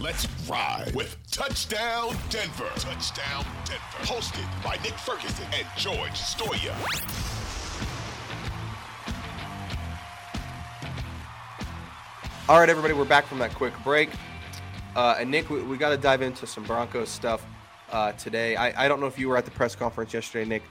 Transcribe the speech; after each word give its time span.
Let's 0.00 0.28
ride 0.48 0.94
with 0.94 1.16
Touchdown 1.28 2.16
Denver. 2.30 2.70
Touchdown 2.76 3.44
Denver. 3.64 3.98
Hosted 4.02 4.46
by 4.62 4.76
Nick 4.84 4.92
Ferguson 4.92 5.44
and 5.52 5.66
George 5.76 6.12
Stoia. 6.12 6.72
All 12.48 12.60
right, 12.60 12.68
everybody, 12.68 12.94
we're 12.94 13.06
back 13.06 13.26
from 13.26 13.40
that 13.40 13.52
quick 13.54 13.74
break. 13.82 14.10
Uh, 14.94 15.16
and 15.18 15.32
Nick, 15.32 15.50
we, 15.50 15.62
we 15.62 15.76
got 15.76 15.90
to 15.90 15.96
dive 15.96 16.22
into 16.22 16.46
some 16.46 16.62
Broncos 16.62 17.08
stuff 17.08 17.44
uh, 17.90 18.12
today. 18.12 18.54
I, 18.54 18.84
I 18.84 18.86
don't 18.86 19.00
know 19.00 19.08
if 19.08 19.18
you 19.18 19.28
were 19.28 19.36
at 19.36 19.46
the 19.46 19.50
press 19.50 19.74
conference 19.74 20.14
yesterday, 20.14 20.48
Nick. 20.48 20.62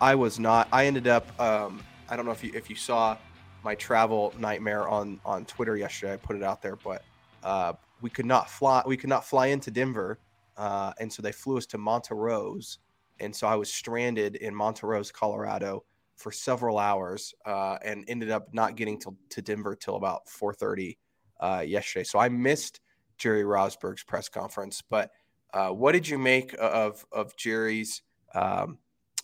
I 0.00 0.14
was 0.14 0.38
not. 0.38 0.68
I 0.72 0.86
ended 0.86 1.06
up. 1.06 1.38
Um, 1.38 1.82
I 2.08 2.16
don't 2.16 2.24
know 2.24 2.32
if 2.32 2.42
you 2.42 2.50
if 2.54 2.70
you 2.70 2.76
saw 2.76 3.18
my 3.62 3.74
travel 3.74 4.32
nightmare 4.38 4.88
on 4.88 5.20
on 5.26 5.44
Twitter 5.44 5.76
yesterday. 5.76 6.14
I 6.14 6.16
put 6.16 6.34
it 6.34 6.42
out 6.42 6.62
there, 6.62 6.76
but 6.76 7.04
uh, 7.44 7.74
we 8.00 8.10
could 8.10 8.26
not 8.26 8.50
fly. 8.50 8.82
We 8.86 8.96
could 8.96 9.10
not 9.10 9.24
fly 9.24 9.46
into 9.46 9.70
Denver, 9.70 10.20
uh, 10.56 10.92
and 10.98 11.12
so 11.12 11.22
they 11.22 11.32
flew 11.32 11.56
us 11.56 11.66
to 11.66 11.78
Montrose, 11.78 12.78
and 13.20 13.34
so 13.34 13.46
I 13.46 13.54
was 13.54 13.72
stranded 13.72 14.36
in 14.36 14.54
Montrose, 14.54 15.10
Colorado, 15.10 15.84
for 16.16 16.30
several 16.30 16.78
hours, 16.78 17.34
uh, 17.46 17.78
and 17.84 18.04
ended 18.08 18.30
up 18.30 18.52
not 18.52 18.76
getting 18.76 18.98
to, 19.00 19.16
to 19.30 19.42
Denver 19.42 19.74
till 19.74 19.96
about 19.96 20.26
4:30 20.28 20.96
uh, 21.40 21.64
yesterday. 21.66 22.04
So 22.04 22.18
I 22.18 22.28
missed 22.28 22.80
Jerry 23.16 23.44
Rosburg's 23.44 24.02
press 24.02 24.28
conference. 24.28 24.82
But 24.82 25.10
uh, 25.52 25.68
what 25.68 25.92
did 25.92 26.08
you 26.08 26.18
make 26.18 26.54
of 26.58 27.04
of 27.12 27.36
Jerry's 27.36 28.02
um, 28.34 28.78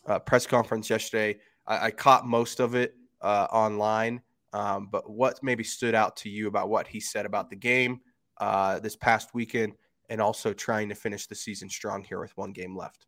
uh, 0.07 0.19
press 0.19 0.47
conference 0.47 0.91
yesterday? 0.91 1.39
I, 1.67 1.87
I, 1.87 1.91
caught 1.91 2.27
most 2.27 2.61
of 2.61 2.75
it 2.75 2.95
uh, 3.21 3.47
online. 3.51 4.21
Um, 4.53 4.89
but 4.91 5.11
what 5.11 5.43
maybe 5.43 5.65
stood 5.65 5.95
out 5.95 6.17
to 6.19 6.31
you 6.31 6.49
about 6.49 6.69
what 6.69 6.87
he 6.87 6.99
said 7.01 7.27
about 7.27 7.51
the 7.51 7.57
game, 7.57 8.01
uh, 8.39 8.79
this 8.81 8.97
past 8.97 9.35
weekend 9.35 9.75
and 10.09 10.21
also 10.21 10.53
trying 10.53 10.89
to 10.89 10.95
finish 10.95 11.27
the 11.27 11.35
season 11.35 11.69
strong 11.69 12.05
here 12.05 12.21
with 12.21 12.37
one 12.37 12.53
game 12.53 12.77
left? 12.77 13.07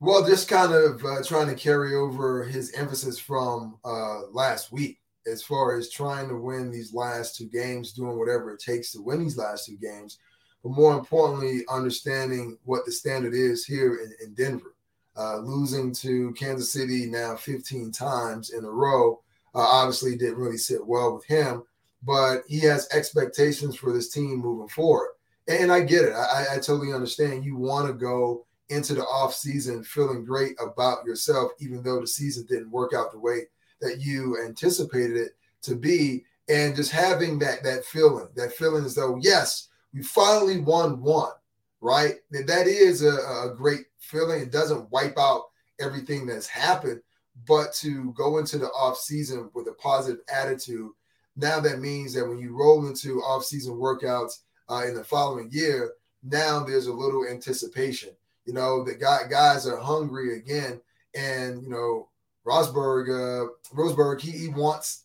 Well, 0.00 0.26
just 0.26 0.48
kind 0.48 0.72
of 0.72 1.02
uh, 1.04 1.22
trying 1.22 1.48
to 1.48 1.54
carry 1.54 1.94
over 1.94 2.44
his 2.44 2.72
emphasis 2.72 3.18
from 3.18 3.78
uh, 3.84 4.26
last 4.30 4.70
week 4.70 5.00
as 5.26 5.42
far 5.42 5.76
as 5.76 5.90
trying 5.90 6.28
to 6.28 6.36
win 6.36 6.70
these 6.70 6.94
last 6.94 7.36
two 7.36 7.46
games, 7.46 7.92
doing 7.92 8.18
whatever 8.18 8.52
it 8.52 8.60
takes 8.60 8.92
to 8.92 9.02
win 9.02 9.20
these 9.20 9.38
last 9.38 9.66
two 9.66 9.76
games, 9.78 10.18
but 10.62 10.70
more 10.70 10.96
importantly, 10.96 11.62
understanding 11.70 12.58
what 12.64 12.84
the 12.84 12.92
standard 12.92 13.34
is 13.34 13.64
here 13.64 13.96
in, 13.96 14.12
in 14.24 14.34
Denver. 14.34 14.74
Uh, 15.18 15.38
losing 15.38 15.94
to 15.94 16.32
Kansas 16.34 16.70
City 16.70 17.06
now 17.06 17.34
15 17.34 17.90
times 17.90 18.50
in 18.50 18.62
a 18.66 18.70
row 18.70 19.22
uh, 19.54 19.60
obviously 19.60 20.14
didn't 20.14 20.36
really 20.36 20.58
sit 20.58 20.86
well 20.86 21.14
with 21.14 21.24
him 21.24 21.62
but 22.02 22.42
he 22.46 22.60
has 22.60 22.88
expectations 22.92 23.76
for 23.76 23.92
this 23.92 24.10
team 24.10 24.36
moving 24.36 24.68
forward. 24.68 25.10
And 25.48 25.70
I 25.70 25.80
get 25.80 26.04
it. 26.04 26.12
I, 26.12 26.46
I 26.52 26.56
totally 26.56 26.92
understand. 26.92 27.44
You 27.44 27.56
want 27.56 27.86
to 27.86 27.94
go 27.94 28.46
into 28.68 28.94
the 28.94 29.04
off 29.04 29.34
season 29.34 29.84
feeling 29.84 30.24
great 30.24 30.56
about 30.60 31.04
yourself, 31.04 31.52
even 31.60 31.82
though 31.82 32.00
the 32.00 32.06
season 32.06 32.46
didn't 32.46 32.70
work 32.70 32.92
out 32.92 33.12
the 33.12 33.18
way 33.18 33.42
that 33.80 34.00
you 34.00 34.42
anticipated 34.44 35.16
it 35.16 35.36
to 35.62 35.76
be. 35.76 36.24
And 36.48 36.76
just 36.76 36.92
having 36.92 37.38
that 37.40 37.62
that 37.64 37.84
feeling, 37.84 38.28
that 38.36 38.52
feeling 38.52 38.84
as 38.84 38.94
though, 38.94 39.18
yes, 39.20 39.68
we 39.92 40.02
finally 40.02 40.60
won 40.60 41.00
one, 41.00 41.32
right? 41.80 42.16
That 42.30 42.46
that 42.46 42.66
is 42.66 43.02
a, 43.02 43.14
a 43.14 43.54
great 43.56 43.86
feeling. 43.98 44.42
It 44.42 44.52
doesn't 44.52 44.90
wipe 44.90 45.18
out 45.18 45.46
everything 45.80 46.26
that's 46.26 46.46
happened, 46.46 47.00
but 47.46 47.72
to 47.74 48.12
go 48.12 48.38
into 48.38 48.58
the 48.58 48.68
off 48.68 48.98
season 48.98 49.50
with 49.54 49.66
a 49.68 49.72
positive 49.72 50.20
attitude 50.32 50.90
now 51.36 51.60
that 51.60 51.80
means 51.80 52.14
that 52.14 52.26
when 52.26 52.38
you 52.38 52.56
roll 52.56 52.86
into 52.86 53.20
off-season 53.20 53.74
workouts 53.74 54.40
uh, 54.68 54.84
in 54.86 54.94
the 54.94 55.04
following 55.04 55.48
year, 55.52 55.92
now 56.22 56.64
there's 56.64 56.86
a 56.86 56.92
little 56.92 57.26
anticipation. 57.26 58.10
You 58.44 58.54
know, 58.54 58.84
the 58.84 58.94
guy, 58.94 59.22
guys 59.28 59.66
are 59.66 59.78
hungry 59.78 60.38
again, 60.38 60.80
and 61.14 61.62
you 61.62 61.68
know, 61.68 62.08
Rosburg, 62.46 63.08
uh, 63.08 63.48
Rosburg, 63.74 64.20
he, 64.20 64.30
he 64.30 64.48
wants 64.48 65.04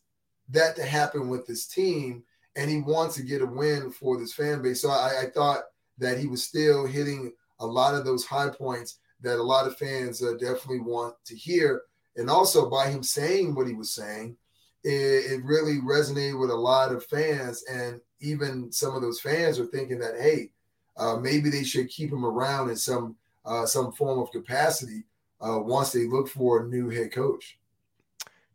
that 0.50 0.76
to 0.76 0.86
happen 0.86 1.28
with 1.28 1.48
this 1.48 1.66
team, 1.68 2.24
and 2.56 2.70
he 2.70 2.82
wants 2.82 3.16
to 3.16 3.24
get 3.24 3.42
a 3.42 3.46
win 3.46 3.92
for 3.92 4.18
this 4.18 4.34
fan 4.34 4.62
base. 4.62 4.82
So 4.82 4.90
I, 4.90 5.24
I 5.24 5.26
thought 5.30 5.64
that 5.98 6.20
he 6.20 6.28
was 6.28 6.44
still 6.44 6.86
hitting 6.86 7.32
a 7.60 7.66
lot 7.66 7.96
of 7.96 8.06
those 8.06 8.26
high 8.26 8.50
points 8.50 9.00
that 9.22 9.40
a 9.40 9.44
lot 9.44 9.68
of 9.68 9.78
fans 9.78 10.24
uh, 10.24 10.34
definitely 10.34 10.80
want 10.80 11.16
to 11.26 11.36
hear. 11.36 11.84
And 12.16 12.30
also 12.30 12.70
by 12.70 12.90
him 12.90 13.04
saying 13.04 13.56
what 13.56 13.68
he 13.68 13.74
was 13.74 13.92
saying, 13.92 14.36
it, 14.84 15.32
it 15.32 15.44
really 15.44 15.78
resonated 15.78 16.40
with 16.40 16.50
a 16.50 16.56
lot 16.56 16.92
of 16.92 17.06
fans. 17.06 17.64
And 17.72 18.02
even 18.20 18.72
some 18.72 18.96
of 18.96 19.02
those 19.02 19.20
fans 19.20 19.60
are 19.60 19.66
thinking 19.66 20.00
that, 20.00 20.20
hey, 20.20 20.52
uh, 20.98 21.18
maybe 21.18 21.50
they 21.50 21.64
should 21.64 21.90
keep 21.90 22.12
him 22.12 22.26
around 22.26 22.70
in 22.70 22.76
some 22.76 23.16
uh, 23.44 23.66
some 23.66 23.92
form 23.92 24.20
of 24.20 24.32
capacity 24.32 25.04
uh, 25.40 25.58
once 25.60 25.92
they 25.92 26.06
look 26.06 26.28
for 26.28 26.62
a 26.62 26.68
new 26.68 26.90
head 26.90 27.12
coach. 27.12 27.58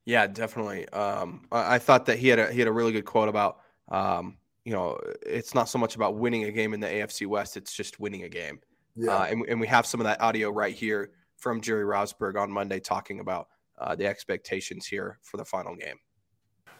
Yeah, 0.05 0.29
definitely. 0.29 0.89
Um, 0.91 1.47
I, 1.51 1.75
I, 1.75 1.79
thought 1.81 2.07
that 2.07 2.21
he 2.21 2.29
had 2.29 2.39
a 2.39 2.53
he 2.53 2.61
had 2.61 2.69
a 2.69 2.73
really 2.73 2.93
good 2.93 3.05
quote 3.05 3.29
about 3.29 3.59
um, 3.89 4.37
you 4.65 4.73
know 4.73 5.01
it's 5.23 5.55
not 5.55 5.69
so 5.69 5.79
much 5.79 5.97
about 5.97 6.17
winning 6.17 6.45
a 6.45 6.53
game 6.53 6.75
in 6.75 6.81
the 6.81 6.87
AFC 6.87 7.27
West; 7.27 7.57
it's 7.57 7.75
just 7.75 7.99
winning 7.99 8.23
a 8.23 8.29
game. 8.29 8.61
Yeah, 8.95 9.17
uh, 9.17 9.25
and, 9.25 9.45
and 9.49 9.61
we 9.61 9.67
have 9.67 9.87
some 9.87 9.99
of 9.99 10.05
that 10.05 10.21
audio 10.21 10.51
right 10.51 10.75
here 10.75 11.11
from 11.37 11.61
Jerry 11.61 11.85
Rosburg 11.85 12.41
on 12.41 12.51
Monday 12.51 12.79
talking 12.79 13.19
about 13.19 13.49
uh, 13.79 13.97
the 13.97 14.07
expectations 14.07 14.87
here 14.87 15.19
for 15.23 15.37
the 15.39 15.45
final 15.45 15.75
game 15.75 15.97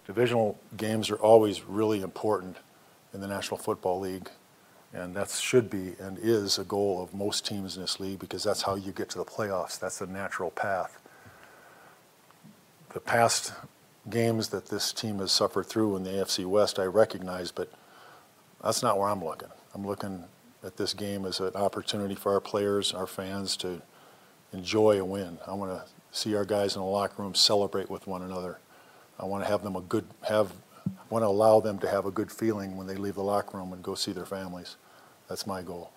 divisional 0.07 0.59
games 0.77 1.11
are 1.11 1.17
always 1.17 1.65
really 1.65 2.01
important 2.01 2.57
in 3.13 3.21
the 3.21 3.27
National 3.27 3.59
Football 3.59 4.01
League. 4.01 4.31
And 4.93 5.15
that 5.15 5.31
should 5.31 5.69
be 5.69 5.95
and 5.99 6.19
is 6.19 6.59
a 6.59 6.65
goal 6.65 7.03
of 7.03 7.13
most 7.13 7.45
teams 7.45 7.77
in 7.77 7.83
this 7.83 8.01
league 8.01 8.19
because 8.19 8.43
that's 8.43 8.63
how 8.63 8.77
you 8.77 8.93
get 8.93 9.11
to 9.11 9.19
the 9.19 9.25
playoffs. 9.25 9.79
That's 9.79 9.99
the 9.99 10.07
natural 10.07 10.51
path. 10.51 11.03
The 12.95 13.01
past 13.01 13.53
games 14.09 14.49
that 14.51 14.67
this 14.67 14.93
team 14.93 15.19
has 15.19 15.33
suffered 15.33 15.67
through 15.67 15.97
in 15.97 16.05
the 16.05 16.11
AFC 16.11 16.47
West, 16.47 16.79
I 16.79 16.85
recognize, 16.85 17.51
but 17.51 17.71
that's 18.63 18.83
not 18.83 18.99
where 18.99 19.09
I'm 19.09 19.23
looking. 19.23 19.49
I'm 19.75 19.87
looking 19.87 20.25
at 20.65 20.77
this 20.77 20.95
game 20.95 21.27
as 21.27 21.41
an 21.41 21.55
opportunity 21.55 22.15
for 22.15 22.33
our 22.33 22.41
players, 22.41 22.95
our 22.95 23.07
fans 23.07 23.57
to 23.59 23.83
enjoy 24.53 24.99
a 24.99 25.05
win. 25.05 25.39
I 25.47 25.53
want 25.53 25.73
to 25.73 25.85
see 26.11 26.35
our 26.35 26.45
guys 26.45 26.77
in 26.77 26.81
the 26.81 26.87
locker 26.87 27.23
room 27.23 27.35
celebrate 27.35 27.91
with 27.91 28.07
one 28.07 28.23
another. 28.23 28.59
I 29.19 29.25
want 29.25 29.45
to 29.45 29.51
have 29.51 29.63
them 29.63 29.77
a 29.77 29.81
good 29.81 30.07
have 30.29 30.53
I 30.87 30.91
want 31.11 31.23
to 31.23 31.29
allow 31.29 31.61
them 31.61 31.79
to 31.81 31.89
have 31.89 32.07
a 32.07 32.11
good 32.11 32.31
feeling 32.31 32.77
when 32.77 32.87
they 32.87 32.97
leave 32.97 33.15
the 33.15 33.23
locker 33.23 33.59
room 33.59 33.73
and 33.73 33.83
go 33.83 33.95
see 33.95 34.13
their 34.13 34.27
families. 34.27 34.77
That's 35.29 35.47
my 35.47 35.63
goal. 35.63 35.93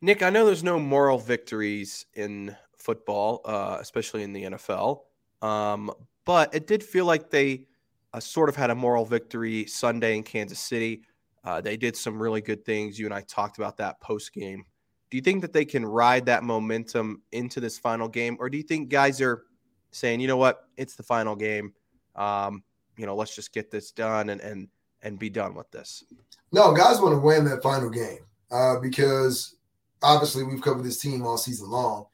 Nick, 0.00 0.22
I 0.22 0.30
know 0.30 0.46
there's 0.46 0.64
no 0.64 0.78
moral 0.78 1.18
victories 1.18 2.06
in 2.14 2.56
football, 2.76 3.40
uh, 3.44 3.78
especially 3.80 4.24
in 4.24 4.32
the 4.32 4.42
NFL, 4.44 5.02
um, 5.42 5.92
but 6.24 6.52
it 6.54 6.66
did 6.66 6.82
feel 6.82 7.04
like 7.04 7.30
they 7.30 7.66
uh, 8.12 8.20
sort 8.20 8.48
of 8.48 8.56
had 8.56 8.70
a 8.70 8.74
moral 8.74 9.04
victory 9.04 9.66
Sunday 9.66 10.16
in 10.16 10.22
Kansas 10.22 10.58
City. 10.58 11.02
Uh, 11.44 11.60
they 11.60 11.76
did 11.76 11.96
some 11.96 12.20
really 12.20 12.40
good 12.40 12.64
things. 12.64 12.98
You 12.98 13.06
and 13.06 13.14
I 13.14 13.20
talked 13.22 13.58
about 13.58 13.76
that 13.78 14.00
post 14.00 14.32
game. 14.32 14.64
Do 15.10 15.16
you 15.16 15.22
think 15.22 15.42
that 15.42 15.52
they 15.52 15.64
can 15.64 15.84
ride 15.84 16.26
that 16.26 16.42
momentum 16.42 17.22
into 17.32 17.60
this 17.60 17.78
final 17.78 18.08
game, 18.08 18.36
or 18.40 18.48
do 18.48 18.56
you 18.56 18.64
think 18.64 18.88
guys 18.88 19.20
are 19.20 19.44
saying, 19.92 20.20
you 20.20 20.28
know 20.28 20.36
what, 20.36 20.68
it's 20.76 20.96
the 20.96 21.02
final 21.02 21.36
game. 21.36 21.72
Um, 22.16 22.62
you 22.96 23.06
know, 23.06 23.14
let's 23.14 23.34
just 23.34 23.52
get 23.52 23.70
this 23.70 23.90
done 23.90 24.28
and 24.30 24.40
and 24.40 24.68
and 25.02 25.18
be 25.18 25.30
done 25.30 25.54
with 25.54 25.70
this. 25.70 26.04
No, 26.52 26.72
guys 26.72 27.00
want 27.00 27.14
to 27.14 27.18
win 27.18 27.44
that 27.46 27.62
final 27.62 27.90
game 27.90 28.20
uh, 28.50 28.78
because 28.78 29.56
obviously 30.02 30.44
we've 30.44 30.62
covered 30.62 30.84
this 30.84 31.00
team 31.00 31.24
all 31.24 31.38
season 31.38 31.70
long, 31.70 32.06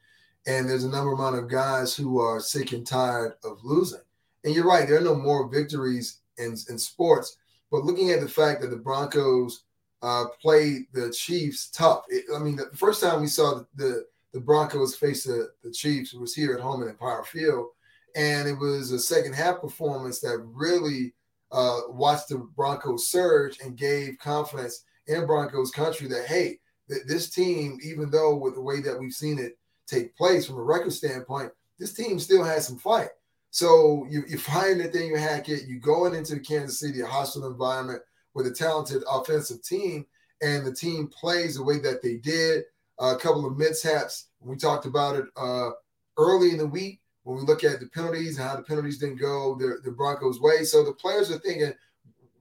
and 0.47 0.69
there's 0.69 0.85
a 0.85 0.89
number 0.89 1.11
amount 1.11 1.37
of 1.37 1.49
guys 1.49 1.95
who 1.95 2.19
are 2.19 2.39
sick 2.39 2.71
and 2.71 2.87
tired 2.87 3.33
of 3.43 3.59
losing. 3.63 4.01
And 4.43 4.55
you're 4.55 4.67
right, 4.67 4.87
there 4.87 4.97
are 4.97 5.01
no 5.01 5.15
more 5.15 5.49
victories 5.49 6.19
in 6.37 6.55
in 6.69 6.77
sports. 6.77 7.37
But 7.71 7.83
looking 7.83 8.11
at 8.11 8.21
the 8.21 8.29
fact 8.29 8.61
that 8.61 8.69
the 8.71 8.77
Broncos 8.77 9.63
uh, 10.01 10.25
played 10.41 10.83
the 10.93 11.11
Chiefs 11.11 11.69
tough. 11.69 12.03
It, 12.09 12.25
I 12.33 12.39
mean, 12.39 12.55
the 12.55 12.69
first 12.73 13.01
time 13.01 13.21
we 13.21 13.27
saw 13.27 13.55
the, 13.55 13.65
the, 13.75 14.05
the 14.33 14.39
Broncos 14.39 14.95
faced 14.95 15.27
the, 15.27 15.49
the 15.63 15.71
Chiefs 15.71 16.13
was 16.13 16.35
here 16.35 16.53
at 16.53 16.61
home 16.61 16.81
in 16.81 16.89
Empower 16.89 17.23
Field. 17.23 17.67
And 18.15 18.47
it 18.47 18.53
was 18.53 18.91
a 18.91 18.99
second 18.99 19.33
half 19.33 19.61
performance 19.61 20.19
that 20.19 20.43
really 20.53 21.13
uh, 21.51 21.81
watched 21.89 22.29
the 22.29 22.37
Broncos 22.37 23.07
surge 23.07 23.59
and 23.63 23.77
gave 23.77 24.17
confidence 24.19 24.83
in 25.07 25.25
Broncos 25.25 25.71
country 25.71 26.07
that, 26.07 26.25
hey, 26.27 26.59
th- 26.89 27.03
this 27.07 27.29
team, 27.29 27.79
even 27.83 28.09
though 28.09 28.35
with 28.35 28.55
the 28.55 28.61
way 28.61 28.81
that 28.81 28.99
we've 28.99 29.13
seen 29.13 29.39
it 29.39 29.57
take 29.87 30.15
place 30.15 30.45
from 30.45 30.57
a 30.57 30.61
record 30.61 30.93
standpoint, 30.93 31.51
this 31.79 31.93
team 31.93 32.19
still 32.19 32.43
has 32.43 32.67
some 32.67 32.77
fight. 32.77 33.09
So 33.51 34.05
you, 34.09 34.21
it, 34.23 34.29
you 34.29 34.37
fire 34.37 34.75
Nathaniel 34.75 35.19
Hackett, 35.19 35.67
you 35.67 35.79
going 35.79 36.13
into 36.13 36.35
the 36.35 36.41
Kansas 36.41 36.79
City, 36.79 37.01
a 37.01 37.07
hostile 37.07 37.47
environment 37.47 38.01
with 38.33 38.47
a 38.47 38.51
talented 38.51 39.03
offensive 39.09 39.63
team, 39.63 40.05
and 40.41 40.65
the 40.65 40.73
team 40.73 41.07
plays 41.07 41.55
the 41.55 41.63
way 41.63 41.79
that 41.79 42.01
they 42.01 42.15
did. 42.15 42.63
A 42.99 43.15
couple 43.15 43.45
of 43.45 43.57
mishaps. 43.57 44.27
We 44.41 44.55
talked 44.55 44.85
about 44.85 45.15
it 45.15 45.25
uh, 45.37 45.71
early 46.17 46.51
in 46.51 46.57
the 46.57 46.67
week 46.67 47.01
when 47.23 47.37
we 47.37 47.43
look 47.43 47.63
at 47.63 47.79
the 47.79 47.87
penalties 47.87 48.37
and 48.37 48.47
how 48.47 48.55
the 48.55 48.63
penalties 48.63 48.97
didn't 48.97 49.19
go 49.19 49.55
the, 49.55 49.77
the 49.83 49.91
Broncos' 49.91 50.41
way. 50.41 50.63
So 50.63 50.83
the 50.83 50.93
players 50.93 51.31
are 51.31 51.39
thinking, 51.39 51.73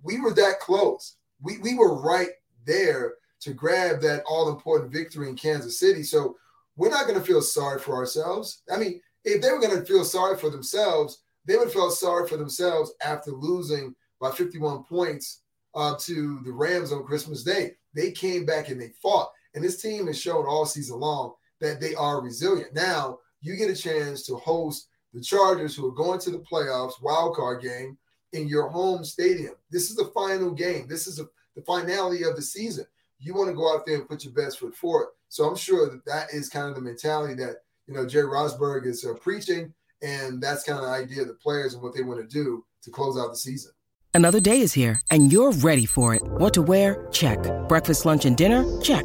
we 0.03 0.21
were 0.21 0.33
that 0.35 0.61
close. 0.61 1.17
We, 1.43 1.59
we 1.59 1.75
were 1.75 2.01
right 2.01 2.31
there 2.65 3.15
to 3.41 3.53
grab 3.53 4.01
that 4.01 4.23
all 4.29 4.49
important 4.49 4.93
victory 4.93 5.29
in 5.29 5.37
Kansas 5.37 5.79
City. 5.79 6.03
So 6.03 6.37
we're 6.77 6.91
not 6.91 7.07
going 7.07 7.19
to 7.19 7.27
feel 7.27 7.43
sorry 7.43 7.79
for 7.81 7.95
ourselves. 7.95 8.63
I 8.73 8.79
mean, 8.79 9.01
if 9.25 9.43
they 9.43 9.51
were 9.51 9.61
going 9.61 9.79
to 9.79 9.85
feel 9.85 10.05
sorry 10.05 10.37
for 10.37 10.51
themselves, 10.51 11.23
they 11.45 11.57
would 11.57 11.71
feel 11.71 11.91
sorry 11.91 12.29
for 12.29 12.37
themselves 12.37 12.93
after 13.05 13.31
losing 13.31 13.95
by 14.21 14.31
51 14.31 14.85
points 14.85 15.43
uh, 15.75 15.95
to 16.01 16.41
the 16.45 16.53
Rams 16.53 16.93
on 16.93 17.05
Christmas 17.05 17.43
Day. 17.43 17.73
They 17.95 18.11
came 18.11 18.45
back 18.45 18.69
and 18.69 18.81
they 18.81 18.93
fought. 19.01 19.31
And 19.55 19.65
this 19.65 19.81
team 19.81 20.07
has 20.07 20.21
shown 20.21 20.47
all 20.47 20.67
season 20.67 21.01
long 21.01 21.35
that 21.61 21.81
they 21.81 21.95
are 21.95 22.21
resilient. 22.21 22.75
Now 22.75 23.19
you 23.41 23.57
get 23.57 23.71
a 23.71 23.77
chance 23.77 24.25
to 24.27 24.37
host 24.37 24.89
the 25.15 25.21
Chargers, 25.21 25.75
who 25.75 25.87
are 25.87 25.93
going 25.93 26.21
to 26.21 26.31
the 26.31 26.39
playoffs, 26.39 27.03
wild 27.03 27.35
card 27.35 27.63
game 27.63 27.97
in 28.33 28.49
your 28.49 28.69
home 28.69 29.05
stadium. 29.05 29.55
This 29.71 29.91
is 29.91 29.97
the 29.97 30.11
final 30.15 30.51
game. 30.51 30.87
This 30.87 31.07
is 31.07 31.19
a, 31.19 31.25
the 31.57 31.63
finality 31.63 32.25
of 32.25 32.37
the 32.37 32.43
season. 32.43 32.85
You 33.19 33.35
want 33.35 33.49
to 33.49 33.57
go 33.57 33.75
out 33.75 33.87
there 33.87 33.97
and 33.97 34.09
put 34.09 34.25
your 34.25 34.35
best 34.35 34.59
foot 34.59 34.75
forward. 34.75 35.09
So 35.29 35.49
I'm 35.49 35.57
sure 35.57 35.89
that 35.91 36.05
that 36.07 36.33
is 36.33 36.49
kind 36.49 36.69
of 36.69 36.75
the 36.75 36.81
mentality 36.81 37.35
that 37.35 37.57
you 37.87 37.95
know 37.95 38.07
Jerry 38.07 38.29
Rosburg 38.29 38.87
is 38.87 39.05
uh, 39.05 39.15
preaching, 39.15 39.73
and 40.03 40.43
that's 40.43 40.63
kind 40.63 40.79
of 40.79 40.85
the 40.85 40.91
idea 40.91 41.23
of 41.23 41.29
the 41.29 41.35
players 41.35 41.75
and 41.75 41.83
what 41.83 41.95
they 41.95 42.03
want 42.03 42.21
to 42.21 42.27
do 42.27 42.65
to 42.83 42.91
close 42.91 43.19
out 43.19 43.31
the 43.31 43.37
season. 43.37 43.73
Another 44.15 44.41
day 44.41 44.61
is 44.61 44.73
here, 44.73 45.01
and 45.11 45.33
you're 45.33 45.53
ready 45.53 45.87
for 45.87 46.15
it. 46.15 46.23
What 46.23 46.55
to 46.55 46.63
wear? 46.63 47.07
Check. 47.13 47.39
Breakfast, 47.69 48.07
lunch, 48.07 48.25
and 48.25 48.37
dinner? 48.37 48.65
Check. 48.81 49.05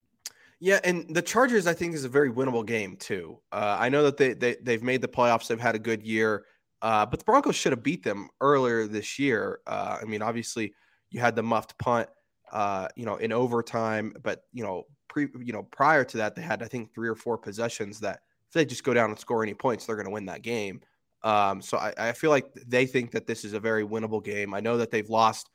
Yeah, 0.63 0.79
and 0.83 1.13
the 1.13 1.23
Chargers, 1.23 1.65
I 1.65 1.73
think, 1.73 1.95
is 1.95 2.05
a 2.05 2.09
very 2.09 2.31
winnable 2.31 2.63
game 2.63 2.95
too. 2.95 3.39
Uh, 3.51 3.77
I 3.79 3.89
know 3.89 4.03
that 4.03 4.17
they, 4.17 4.33
they 4.33 4.57
they've 4.61 4.83
made 4.83 5.01
the 5.01 5.07
playoffs. 5.07 5.47
They've 5.47 5.59
had 5.59 5.73
a 5.73 5.79
good 5.79 6.03
year. 6.03 6.45
Uh, 6.83 7.03
but 7.03 7.17
the 7.17 7.25
Broncos 7.25 7.55
should 7.55 7.71
have 7.71 7.81
beat 7.81 8.03
them 8.03 8.29
earlier 8.41 8.85
this 8.85 9.17
year. 9.17 9.59
Uh, 9.65 9.97
I 9.99 10.05
mean, 10.05 10.21
obviously, 10.21 10.73
you 11.09 11.19
had 11.19 11.35
the 11.35 11.41
muffed 11.41 11.77
punt, 11.79 12.09
uh, 12.51 12.87
you 12.95 13.05
know, 13.05 13.15
in 13.15 13.31
overtime, 13.31 14.13
but 14.21 14.43
you 14.53 14.63
know, 14.63 14.85
pre, 15.09 15.29
you 15.43 15.51
know, 15.51 15.63
prior 15.63 16.03
to 16.03 16.17
that, 16.17 16.35
they 16.35 16.43
had 16.43 16.61
I 16.61 16.67
think 16.67 16.93
three 16.93 17.09
or 17.09 17.15
four 17.15 17.39
possessions 17.39 17.99
that 18.01 18.19
if 18.47 18.53
they 18.53 18.63
just 18.63 18.83
go 18.83 18.93
down 18.93 19.09
and 19.09 19.17
score 19.17 19.41
any 19.41 19.55
points, 19.55 19.87
they're 19.87 19.95
going 19.95 20.05
to 20.05 20.11
win 20.11 20.25
that 20.25 20.43
game. 20.43 20.81
Um, 21.23 21.59
so 21.63 21.77
I, 21.77 21.93
I, 21.97 22.11
feel 22.13 22.31
like 22.31 22.51
they 22.67 22.87
think 22.87 23.11
that 23.11 23.27
this 23.27 23.45
is 23.45 23.53
a 23.53 23.59
very 23.59 23.85
winnable 23.85 24.23
game. 24.23 24.55
I 24.55 24.59
know 24.59 24.77
that 24.77 24.89
they've 24.89 25.09
lost 25.09 25.51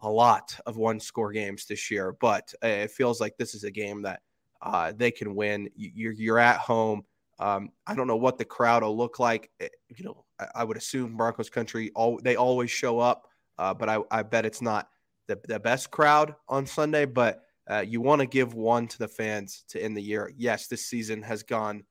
a 0.00 0.10
lot 0.10 0.58
of 0.66 0.76
one 0.76 0.98
score 0.98 1.30
games 1.30 1.66
this 1.66 1.88
year, 1.88 2.16
but 2.20 2.52
it 2.62 2.90
feels 2.90 3.20
like 3.20 3.36
this 3.36 3.54
is 3.54 3.62
a 3.62 3.70
game 3.70 4.02
that 4.02 4.22
uh, 4.64 4.92
they 4.96 5.10
can 5.10 5.34
win. 5.34 5.68
You're, 5.76 6.12
you're 6.12 6.38
at 6.38 6.58
home. 6.58 7.04
Um, 7.38 7.70
I 7.86 7.94
don't 7.94 8.06
know 8.06 8.16
what 8.16 8.38
the 8.38 8.44
crowd 8.44 8.82
will 8.82 8.96
look 8.96 9.18
like. 9.18 9.50
Eh, 9.60 9.68
you 9.94 10.04
know, 10.04 10.24
I, 10.54 10.64
would 10.64 10.76
assume 10.76 11.16
Broncos 11.16 11.50
country 11.50 11.90
all 11.94 12.18
they 12.22 12.36
always 12.36 12.70
show 12.70 12.98
up, 12.98 13.28
uh, 13.58 13.74
but 13.74 13.88
I, 13.88 13.98
I 14.10 14.22
bet 14.22 14.46
it's 14.46 14.62
not 14.62 14.88
the, 15.28 15.38
the 15.46 15.60
best 15.60 15.90
crowd 15.90 16.34
on 16.48 16.66
Sunday. 16.66 17.04
But 17.04 17.42
uh, 17.70 17.84
you 17.86 18.00
want 18.00 18.20
to 18.20 18.26
give 18.26 18.54
one 18.54 18.88
to 18.88 18.98
the 18.98 19.08
fans 19.08 19.64
to 19.68 19.82
end 19.82 19.96
the 19.96 20.02
year. 20.02 20.32
Yes, 20.36 20.66
this 20.66 20.86
season 20.86 21.22
has 21.22 21.42
gone, 21.42 21.84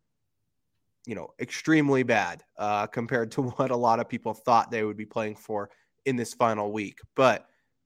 you 1.06 1.14
know, 1.14 1.30
extremely 1.40 2.04
bad 2.04 2.42
uh, 2.58 2.88
compared 2.88 3.32
to 3.32 3.42
what 3.58 3.72
a 3.72 3.76
lot 3.76 4.00
of 4.00 4.10
people 4.10 4.34
thought 4.34 4.72
they 4.72 4.84
would 4.84 4.98
be 4.98 5.06
playing 5.06 5.36
for 5.36 5.70
in 6.06 6.16
this 6.16 6.34
final 6.34 6.72
week. 6.72 7.00
But 7.16 7.46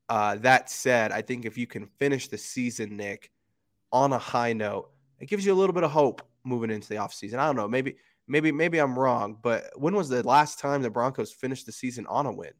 uh, 0.09 0.35
that 0.37 0.69
said, 0.69 1.11
I 1.11 1.21
think 1.21 1.45
if 1.45 1.57
you 1.57 1.67
can 1.67 1.87
finish 1.99 2.29
the 2.29 2.37
season, 2.37 2.95
Nick, 2.95 3.31
on 3.91 4.13
a 4.13 4.19
high 4.19 4.53
note, 4.53 4.89
it 5.19 5.27
gives 5.27 5.45
you 5.45 5.53
a 5.53 5.55
little 5.55 5.73
bit 5.73 5.83
of 5.83 5.91
hope 5.91 6.21
moving 6.43 6.71
into 6.71 6.89
the 6.89 6.95
offseason. 6.95 7.39
I 7.39 7.45
don't 7.45 7.55
know, 7.55 7.67
maybe 7.67 7.97
maybe 8.27 8.51
maybe 8.51 8.79
I'm 8.79 8.97
wrong, 8.97 9.37
but 9.41 9.65
when 9.75 9.95
was 9.95 10.09
the 10.09 10.27
last 10.27 10.59
time 10.59 10.81
the 10.81 10.89
Broncos 10.89 11.31
finished 11.31 11.65
the 11.65 11.71
season 11.71 12.05
on 12.07 12.25
a 12.25 12.31
win? 12.31 12.51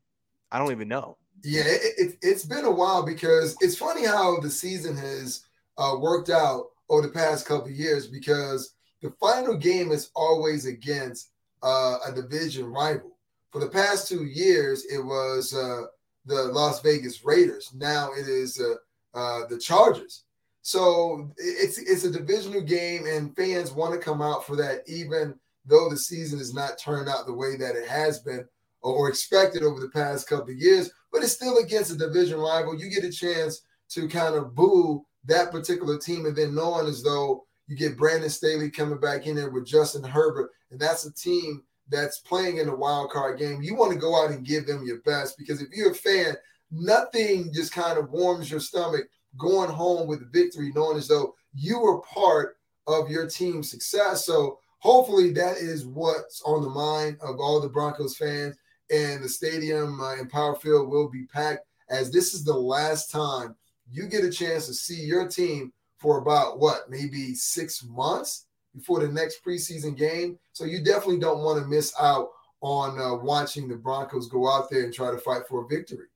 I 0.52 0.60
don't 0.60 0.72
even 0.72 0.88
know. 0.88 1.18
Yeah, 1.44 1.64
it, 1.66 2.18
has 2.24 2.46
it, 2.46 2.50
been 2.50 2.66
a 2.66 2.72
while 2.72 3.06
because 3.06 3.56
it's 3.62 3.78
funny 3.78 4.06
how 4.06 4.40
the 4.40 4.50
season 4.50 4.98
has 4.98 5.46
uh, 5.78 5.96
worked 6.00 6.30
out 6.30 6.66
over 6.90 7.04
the 7.04 7.14
past 7.14 7.46
couple 7.46 7.70
years 7.70 8.08
because 8.08 8.74
the 9.02 9.12
final 9.20 9.56
game 9.56 9.92
is 9.92 10.10
always 10.16 10.66
against 10.66 11.32
uh, 11.62 11.98
a 12.08 12.12
division 12.12 12.66
rival. 12.66 13.18
For 13.52 13.60
the 13.60 13.70
past 13.70 14.08
two 14.08 14.26
years, 14.26 14.86
it 14.86 15.00
was 15.00 15.54
uh, 15.54 15.84
the 16.26 16.44
Las 16.46 16.82
Vegas 16.82 17.24
Raiders. 17.24 17.72
Now 17.76 18.12
it 18.14 18.28
is 18.28 18.60
uh, 18.60 18.76
uh, 19.18 19.48
the 19.48 19.58
Chargers. 19.58 20.24
So 20.68 21.32
it's 21.38 21.78
it's 21.78 22.04
a 22.04 22.12
divisional 22.12 22.60
game, 22.60 23.06
and 23.06 23.34
fans 23.38 23.72
want 23.72 23.94
to 23.94 24.06
come 24.06 24.22
out 24.22 24.46
for 24.46 24.58
that, 24.58 24.82
even 24.86 25.34
though 25.66 25.90
the 25.90 25.96
season 25.96 26.40
has 26.40 26.54
not 26.54 26.78
turned 26.78 27.08
out 27.08 27.26
the 27.26 27.34
way 27.34 27.56
that 27.56 27.78
it 27.78 27.88
has 27.88 28.20
been 28.20 28.46
or 28.82 29.08
expected 29.08 29.64
over 29.64 29.80
the 29.80 29.88
past 29.88 30.28
couple 30.28 30.50
of 30.50 30.58
years, 30.58 30.92
but 31.10 31.24
it's 31.24 31.32
still 31.32 31.60
against 31.60 31.94
a 31.94 31.98
division 31.98 32.38
rival. 32.38 32.78
You 32.78 32.90
get 32.90 33.06
a 33.06 33.12
chance 33.14 33.62
to 33.92 34.10
kind 34.10 34.36
of 34.36 34.56
boo 34.56 35.06
that 35.24 35.52
particular 35.52 35.98
team, 35.98 36.26
and 36.26 36.36
then 36.36 36.54
knowing 36.54 36.88
as 36.88 37.02
though 37.02 37.46
you 37.68 37.78
get 37.78 37.98
Brandon 37.98 38.30
Staley 38.30 38.70
coming 38.70 39.00
back 39.00 39.26
in 39.26 39.38
there 39.38 39.50
with 39.50 39.66
Justin 39.66 40.04
Herbert, 40.04 40.52
and 40.72 40.80
that's 40.82 41.06
a 41.06 41.14
team 41.14 41.64
that's 41.88 42.20
playing 42.20 42.58
in 42.58 42.68
a 42.68 42.76
wild 42.76 43.12
card 43.12 43.40
game. 43.40 43.62
You 43.62 43.76
want 43.76 43.94
to 43.94 43.98
go 44.00 44.22
out 44.22 44.32
and 44.32 44.46
give 44.46 44.68
them 44.68 44.86
your 44.86 45.00
best 45.04 45.38
because 45.38 45.62
if 45.62 45.70
you're 45.72 45.92
a 45.92 45.96
fan, 45.96 46.36
nothing 46.72 47.54
just 47.54 47.72
kind 47.72 47.98
of 47.98 48.12
warms 48.12 48.52
your 48.52 48.60
stomach 48.60 49.06
going 49.38 49.70
home 49.70 50.08
with 50.08 50.32
victory, 50.32 50.72
knowing 50.76 50.98
as 50.98 51.08
though 51.08 51.36
you 51.54 51.80
were 51.80 52.02
part 52.02 52.58
of 52.88 53.10
your 53.10 53.28
team's 53.28 53.70
success. 53.70 54.26
So 54.26 54.60
hopefully 54.80 55.32
that 55.34 55.58
is 55.58 55.86
what's 55.86 56.42
on 56.44 56.62
the 56.62 56.70
mind 56.70 57.18
of 57.22 57.40
all 57.40 57.60
the 57.60 57.70
Broncos 57.70 58.16
fans. 58.16 58.56
And 58.90 59.24
the 59.24 59.30
stadium 59.30 60.00
uh, 60.00 60.16
Empower 60.16 60.56
Field 60.56 60.90
will 60.90 61.10
be 61.10 61.26
packed 61.26 61.66
as 61.90 62.12
this 62.12 62.34
is 62.34 62.44
the 62.44 62.54
last 62.54 63.12
time 63.12 63.56
you 63.90 64.08
get 64.08 64.24
a 64.24 64.30
chance 64.30 64.68
to 64.68 64.74
see 64.74 65.02
your 65.02 65.28
team 65.28 65.74
for 65.98 66.20
about 66.20 66.60
what, 66.60 66.90
maybe 66.90 67.34
six 67.34 67.84
months 67.84 68.46
before 68.76 69.00
the 69.00 69.08
next 69.08 69.44
preseason 69.44 69.98
game. 69.98 70.38
So 70.54 70.66
you 70.66 70.84
definitely 70.84 71.20
don't 71.20 71.44
want 71.44 71.62
to 71.62 71.68
miss 71.68 71.94
out 72.00 72.30
on 72.62 73.00
uh, 73.00 73.16
watching 73.16 73.68
the 73.68 73.76
Broncos 73.76 74.28
go 74.28 74.50
out 74.50 74.70
there 74.70 74.84
and 74.84 74.94
try 74.94 75.12
to 75.12 75.18
fight 75.18 75.48
for 75.48 75.64
a 75.64 75.68
victory. 75.68 76.08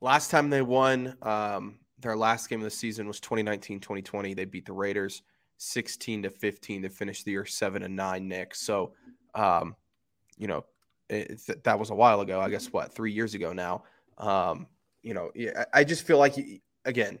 Last 0.00 0.30
time 0.30 0.50
they 0.50 0.62
won, 0.62 1.16
um, 1.22 1.78
their 2.06 2.16
last 2.16 2.48
game 2.48 2.60
of 2.60 2.64
the 2.64 2.70
season 2.70 3.06
was 3.06 3.20
2019 3.20 3.80
2020. 3.80 4.34
They 4.34 4.44
beat 4.44 4.66
the 4.66 4.72
Raiders. 4.72 5.22
16 5.58 6.24
to 6.24 6.30
15 6.30 6.82
to 6.82 6.88
finish 6.88 7.22
the 7.22 7.30
year 7.30 7.46
seven 7.46 7.82
and 7.82 7.96
nine, 7.96 8.28
Nick. 8.28 8.54
So, 8.54 8.92
um, 9.34 9.74
you 10.36 10.46
know, 10.46 10.64
it, 11.08 11.40
that 11.64 11.78
was 11.78 11.90
a 11.90 11.94
while 11.94 12.20
ago. 12.20 12.40
I 12.40 12.50
guess 12.50 12.72
what 12.72 12.92
three 12.92 13.12
years 13.12 13.34
ago 13.34 13.52
now. 13.52 13.84
Um, 14.18 14.66
you 15.02 15.14
know, 15.14 15.30
I 15.72 15.84
just 15.84 16.02
feel 16.02 16.18
like 16.18 16.34
again, 16.84 17.18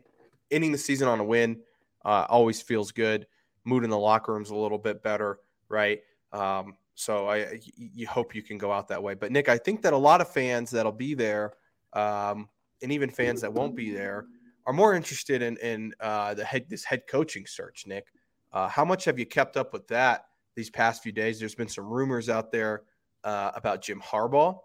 ending 0.50 0.72
the 0.72 0.78
season 0.78 1.08
on 1.08 1.20
a 1.20 1.24
win 1.24 1.60
uh, 2.04 2.26
always 2.28 2.60
feels 2.60 2.92
good. 2.92 3.26
Mood 3.64 3.84
in 3.84 3.90
the 3.90 3.98
locker 3.98 4.32
room's 4.32 4.50
a 4.50 4.56
little 4.56 4.78
bit 4.78 5.02
better, 5.02 5.38
right? 5.68 6.00
Um, 6.32 6.76
so 6.94 7.28
I 7.28 7.60
you 7.76 8.06
hope 8.06 8.34
you 8.34 8.42
can 8.42 8.58
go 8.58 8.72
out 8.72 8.88
that 8.88 9.02
way. 9.02 9.14
But 9.14 9.32
Nick, 9.32 9.48
I 9.48 9.58
think 9.58 9.82
that 9.82 9.92
a 9.92 9.98
lot 9.98 10.20
of 10.20 10.28
fans 10.28 10.70
that'll 10.70 10.92
be 10.92 11.14
there, 11.14 11.54
um, 11.92 12.48
and 12.82 12.92
even 12.92 13.10
fans 13.10 13.40
that 13.42 13.52
won't 13.52 13.76
be 13.76 13.92
there, 13.92 14.26
are 14.66 14.72
more 14.72 14.94
interested 14.94 15.42
in 15.42 15.56
in 15.58 15.94
uh, 16.00 16.34
the 16.34 16.44
head 16.44 16.66
this 16.68 16.84
head 16.84 17.02
coaching 17.08 17.46
search, 17.46 17.84
Nick. 17.86 18.06
Uh, 18.52 18.68
how 18.68 18.84
much 18.84 19.04
have 19.04 19.18
you 19.18 19.26
kept 19.26 19.56
up 19.56 19.72
with 19.72 19.86
that 19.88 20.26
these 20.56 20.70
past 20.70 21.02
few 21.02 21.12
days. 21.12 21.38
There's 21.38 21.54
been 21.54 21.68
some 21.68 21.86
rumors 21.86 22.28
out 22.28 22.50
there 22.50 22.82
uh, 23.22 23.52
about 23.54 23.82
Jim 23.82 24.00
Harbaugh. 24.00 24.58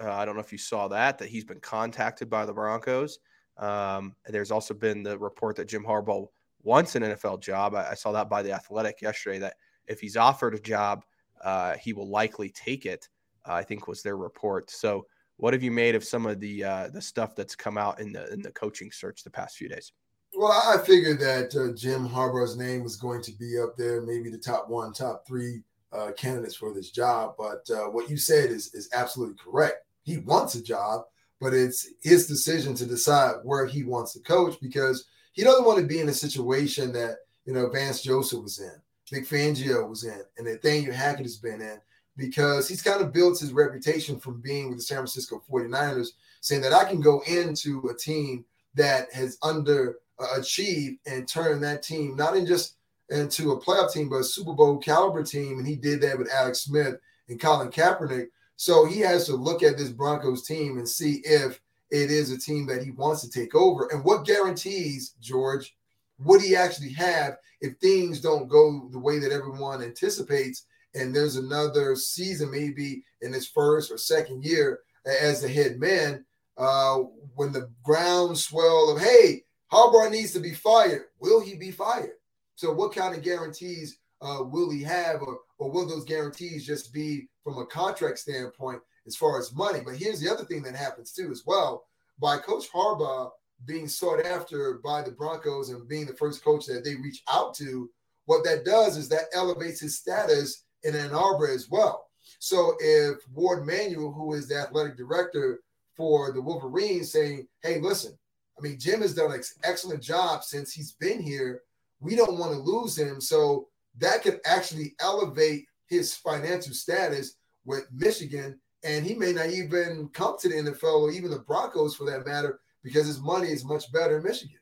Uh, 0.00 0.12
I 0.12 0.24
don't 0.24 0.36
know 0.36 0.42
if 0.42 0.52
you 0.52 0.58
saw 0.58 0.86
that, 0.88 1.18
that 1.18 1.28
he's 1.28 1.44
been 1.44 1.58
contacted 1.58 2.30
by 2.30 2.46
the 2.46 2.52
Broncos. 2.52 3.18
Um, 3.56 4.14
there's 4.26 4.52
also 4.52 4.74
been 4.74 5.02
the 5.02 5.18
report 5.18 5.56
that 5.56 5.66
Jim 5.66 5.84
Harbaugh 5.84 6.28
wants 6.62 6.94
an 6.94 7.02
NFL 7.02 7.40
job. 7.40 7.74
I, 7.74 7.90
I, 7.90 7.94
saw 7.94 8.12
that 8.12 8.28
by 8.28 8.42
the 8.42 8.52
Athletic 8.52 9.02
yesterday. 9.02 9.40
That 9.40 9.54
if 9.88 10.00
he's 10.00 10.16
offered 10.16 10.54
a 10.54 10.60
job, 10.60 11.04
uh, 11.42 11.74
he 11.74 11.92
will 11.92 12.08
likely 12.08 12.50
take 12.50 12.86
it. 12.86 13.08
Uh, 13.44 13.54
I 13.54 13.64
think 13.64 13.88
was 13.88 14.02
their 14.02 14.16
report. 14.16 14.70
So, 14.70 15.06
what 15.38 15.54
have 15.54 15.62
you 15.62 15.70
made 15.70 15.94
of 15.94 16.04
some 16.04 16.26
of 16.26 16.40
the 16.40 16.62
uh, 16.62 16.88
the 16.88 17.00
stuff 17.00 17.34
that's 17.34 17.56
come 17.56 17.78
out 17.78 18.00
in 18.00 18.12
the 18.12 18.30
in 18.32 18.42
the 18.42 18.52
coaching 18.52 18.92
search 18.92 19.22
the 19.22 19.30
past 19.30 19.56
few 19.56 19.68
days? 19.68 19.92
Well, 20.36 20.52
I 20.52 20.84
figured 20.84 21.20
that 21.20 21.54
uh, 21.56 21.74
Jim 21.74 22.06
Harbaugh's 22.06 22.56
name 22.56 22.82
was 22.82 22.96
going 22.96 23.22
to 23.22 23.32
be 23.32 23.58
up 23.58 23.76
there, 23.76 24.02
maybe 24.02 24.28
the 24.28 24.38
top 24.38 24.68
one, 24.68 24.92
top 24.92 25.26
three 25.26 25.62
uh, 25.92 26.10
candidates 26.16 26.54
for 26.54 26.74
this 26.74 26.90
job. 26.90 27.34
But 27.38 27.68
uh, 27.70 27.86
what 27.86 28.10
you 28.10 28.16
said 28.16 28.50
is 28.50 28.74
is 28.74 28.90
absolutely 28.92 29.36
correct. 29.42 29.86
He 30.02 30.18
wants 30.18 30.54
a 30.54 30.62
job, 30.62 31.02
but 31.40 31.54
it's 31.54 31.88
his 32.02 32.26
decision 32.26 32.74
to 32.74 32.86
decide 32.86 33.36
where 33.42 33.66
he 33.66 33.84
wants 33.84 34.12
to 34.14 34.20
coach 34.20 34.56
because 34.60 35.06
he 35.32 35.44
doesn't 35.44 35.64
want 35.64 35.78
to 35.78 35.86
be 35.86 36.00
in 36.00 36.08
a 36.08 36.14
situation 36.14 36.92
that 36.92 37.18
you 37.46 37.52
know 37.52 37.70
Vance 37.70 38.02
Joseph 38.02 38.42
was 38.42 38.58
in, 38.58 38.74
Vic 39.10 39.28
Fangio 39.28 39.88
was 39.88 40.04
in, 40.04 40.20
and 40.36 40.46
Nathaniel 40.48 40.94
Hackett 40.94 41.26
has 41.26 41.36
been 41.36 41.60
in 41.60 41.80
because 42.18 42.68
he's 42.68 42.82
kind 42.82 43.00
of 43.00 43.12
built 43.12 43.38
his 43.38 43.52
reputation 43.52 44.18
from 44.18 44.40
being 44.40 44.68
with 44.68 44.78
the 44.78 44.82
San 44.82 44.98
Francisco 44.98 45.42
49ers, 45.50 46.08
saying 46.40 46.60
that 46.62 46.74
I 46.74 46.84
can 46.84 47.00
go 47.00 47.22
into 47.26 47.88
a 47.88 47.96
team 47.96 48.44
that 48.74 49.10
has 49.14 49.38
under 49.42 49.96
uh, 50.18 50.26
achieved 50.36 50.98
and 51.06 51.28
turn 51.28 51.60
that 51.60 51.82
team 51.82 52.16
not 52.16 52.36
in 52.36 52.44
just 52.44 52.74
into 53.08 53.52
a 53.52 53.60
playoff 53.60 53.92
team, 53.92 54.08
but 54.08 54.16
a 54.16 54.24
Super 54.24 54.52
Bowl 54.52 54.78
caliber 54.78 55.22
team. 55.22 55.58
And 55.58 55.66
he 55.66 55.76
did 55.76 56.00
that 56.02 56.18
with 56.18 56.30
Alex 56.30 56.60
Smith 56.60 56.96
and 57.28 57.40
Colin 57.40 57.70
Kaepernick. 57.70 58.26
So 58.56 58.84
he 58.84 58.98
has 59.00 59.24
to 59.26 59.36
look 59.36 59.62
at 59.62 59.78
this 59.78 59.90
Broncos 59.90 60.44
team 60.44 60.78
and 60.78 60.88
see 60.88 61.22
if 61.24 61.60
it 61.90 62.10
is 62.10 62.32
a 62.32 62.38
team 62.38 62.66
that 62.66 62.82
he 62.82 62.90
wants 62.90 63.22
to 63.22 63.30
take 63.30 63.54
over. 63.54 63.88
And 63.92 64.04
what 64.04 64.26
guarantees, 64.26 65.14
George, 65.20 65.74
would 66.18 66.42
he 66.42 66.56
actually 66.56 66.92
have 66.94 67.36
if 67.60 67.76
things 67.78 68.20
don't 68.20 68.48
go 68.48 68.88
the 68.90 68.98
way 68.98 69.20
that 69.20 69.32
everyone 69.32 69.82
anticipates? 69.82 70.64
And 70.98 71.14
there's 71.14 71.36
another 71.36 71.94
season, 71.96 72.50
maybe 72.50 73.02
in 73.20 73.32
his 73.32 73.48
first 73.48 73.90
or 73.90 73.98
second 73.98 74.44
year 74.44 74.80
as 75.06 75.40
the 75.40 75.48
head 75.48 75.78
man, 75.78 76.24
uh, 76.56 76.98
when 77.34 77.52
the 77.52 77.70
groundswell 77.84 78.90
of, 78.90 79.00
hey, 79.00 79.44
Harbaugh 79.72 80.10
needs 80.10 80.32
to 80.32 80.40
be 80.40 80.52
fired. 80.52 81.04
Will 81.20 81.40
he 81.40 81.54
be 81.54 81.70
fired? 81.70 82.16
So, 82.56 82.72
what 82.72 82.94
kind 82.94 83.14
of 83.14 83.22
guarantees 83.22 83.98
uh, 84.20 84.42
will 84.42 84.70
he 84.70 84.82
have, 84.82 85.22
or, 85.22 85.38
or 85.58 85.70
will 85.70 85.86
those 85.86 86.04
guarantees 86.04 86.66
just 86.66 86.92
be 86.92 87.28
from 87.44 87.58
a 87.58 87.66
contract 87.66 88.18
standpoint 88.18 88.80
as 89.06 89.14
far 89.14 89.38
as 89.38 89.54
money? 89.54 89.80
But 89.84 89.96
here's 89.96 90.20
the 90.20 90.30
other 90.32 90.44
thing 90.44 90.62
that 90.62 90.74
happens 90.74 91.12
too, 91.12 91.30
as 91.30 91.44
well. 91.46 91.84
By 92.18 92.38
Coach 92.38 92.66
Harbaugh 92.72 93.30
being 93.64 93.88
sought 93.88 94.24
after 94.24 94.80
by 94.84 95.02
the 95.02 95.12
Broncos 95.12 95.70
and 95.70 95.88
being 95.88 96.06
the 96.06 96.16
first 96.16 96.44
coach 96.44 96.66
that 96.66 96.84
they 96.84 96.96
reach 96.96 97.22
out 97.30 97.54
to, 97.54 97.90
what 98.26 98.44
that 98.44 98.64
does 98.64 98.96
is 98.96 99.08
that 99.08 99.26
elevates 99.32 99.80
his 99.80 99.96
status 99.96 100.64
in 100.84 100.94
Ann 100.94 101.12
Arbor 101.12 101.48
as 101.48 101.68
well. 101.70 102.08
So 102.38 102.74
if 102.80 103.18
Warde 103.32 103.66
Manuel, 103.66 104.12
who 104.12 104.34
is 104.34 104.48
the 104.48 104.56
athletic 104.56 104.96
director 104.96 105.60
for 105.96 106.32
the 106.32 106.40
Wolverines, 106.40 107.12
saying, 107.12 107.48
"Hey, 107.62 107.80
listen, 107.80 108.16
I 108.58 108.62
mean, 108.62 108.78
Jim 108.78 109.02
has 109.02 109.14
done 109.14 109.32
an 109.32 109.42
excellent 109.62 110.02
job 110.02 110.42
since 110.42 110.72
he's 110.72 110.92
been 110.92 111.22
here. 111.22 111.62
We 112.00 112.16
don't 112.16 112.38
want 112.38 112.52
to 112.52 112.58
lose 112.58 112.98
him. 112.98 113.20
So 113.20 113.68
that 113.98 114.22
could 114.22 114.40
actually 114.44 114.94
elevate 115.00 115.66
his 115.86 116.14
financial 116.14 116.74
status 116.74 117.36
with 117.64 117.86
Michigan. 117.92 118.58
And 118.84 119.04
he 119.04 119.14
may 119.14 119.32
not 119.32 119.50
even 119.50 120.08
come 120.12 120.36
to 120.40 120.48
the 120.48 120.56
NFL 120.56 121.02
or 121.02 121.10
even 121.10 121.30
the 121.30 121.40
Broncos 121.40 121.96
for 121.96 122.04
that 122.10 122.26
matter 122.26 122.60
because 122.82 123.06
his 123.06 123.20
money 123.20 123.48
is 123.48 123.64
much 123.64 123.90
better 123.92 124.18
in 124.18 124.24
Michigan. 124.24 124.58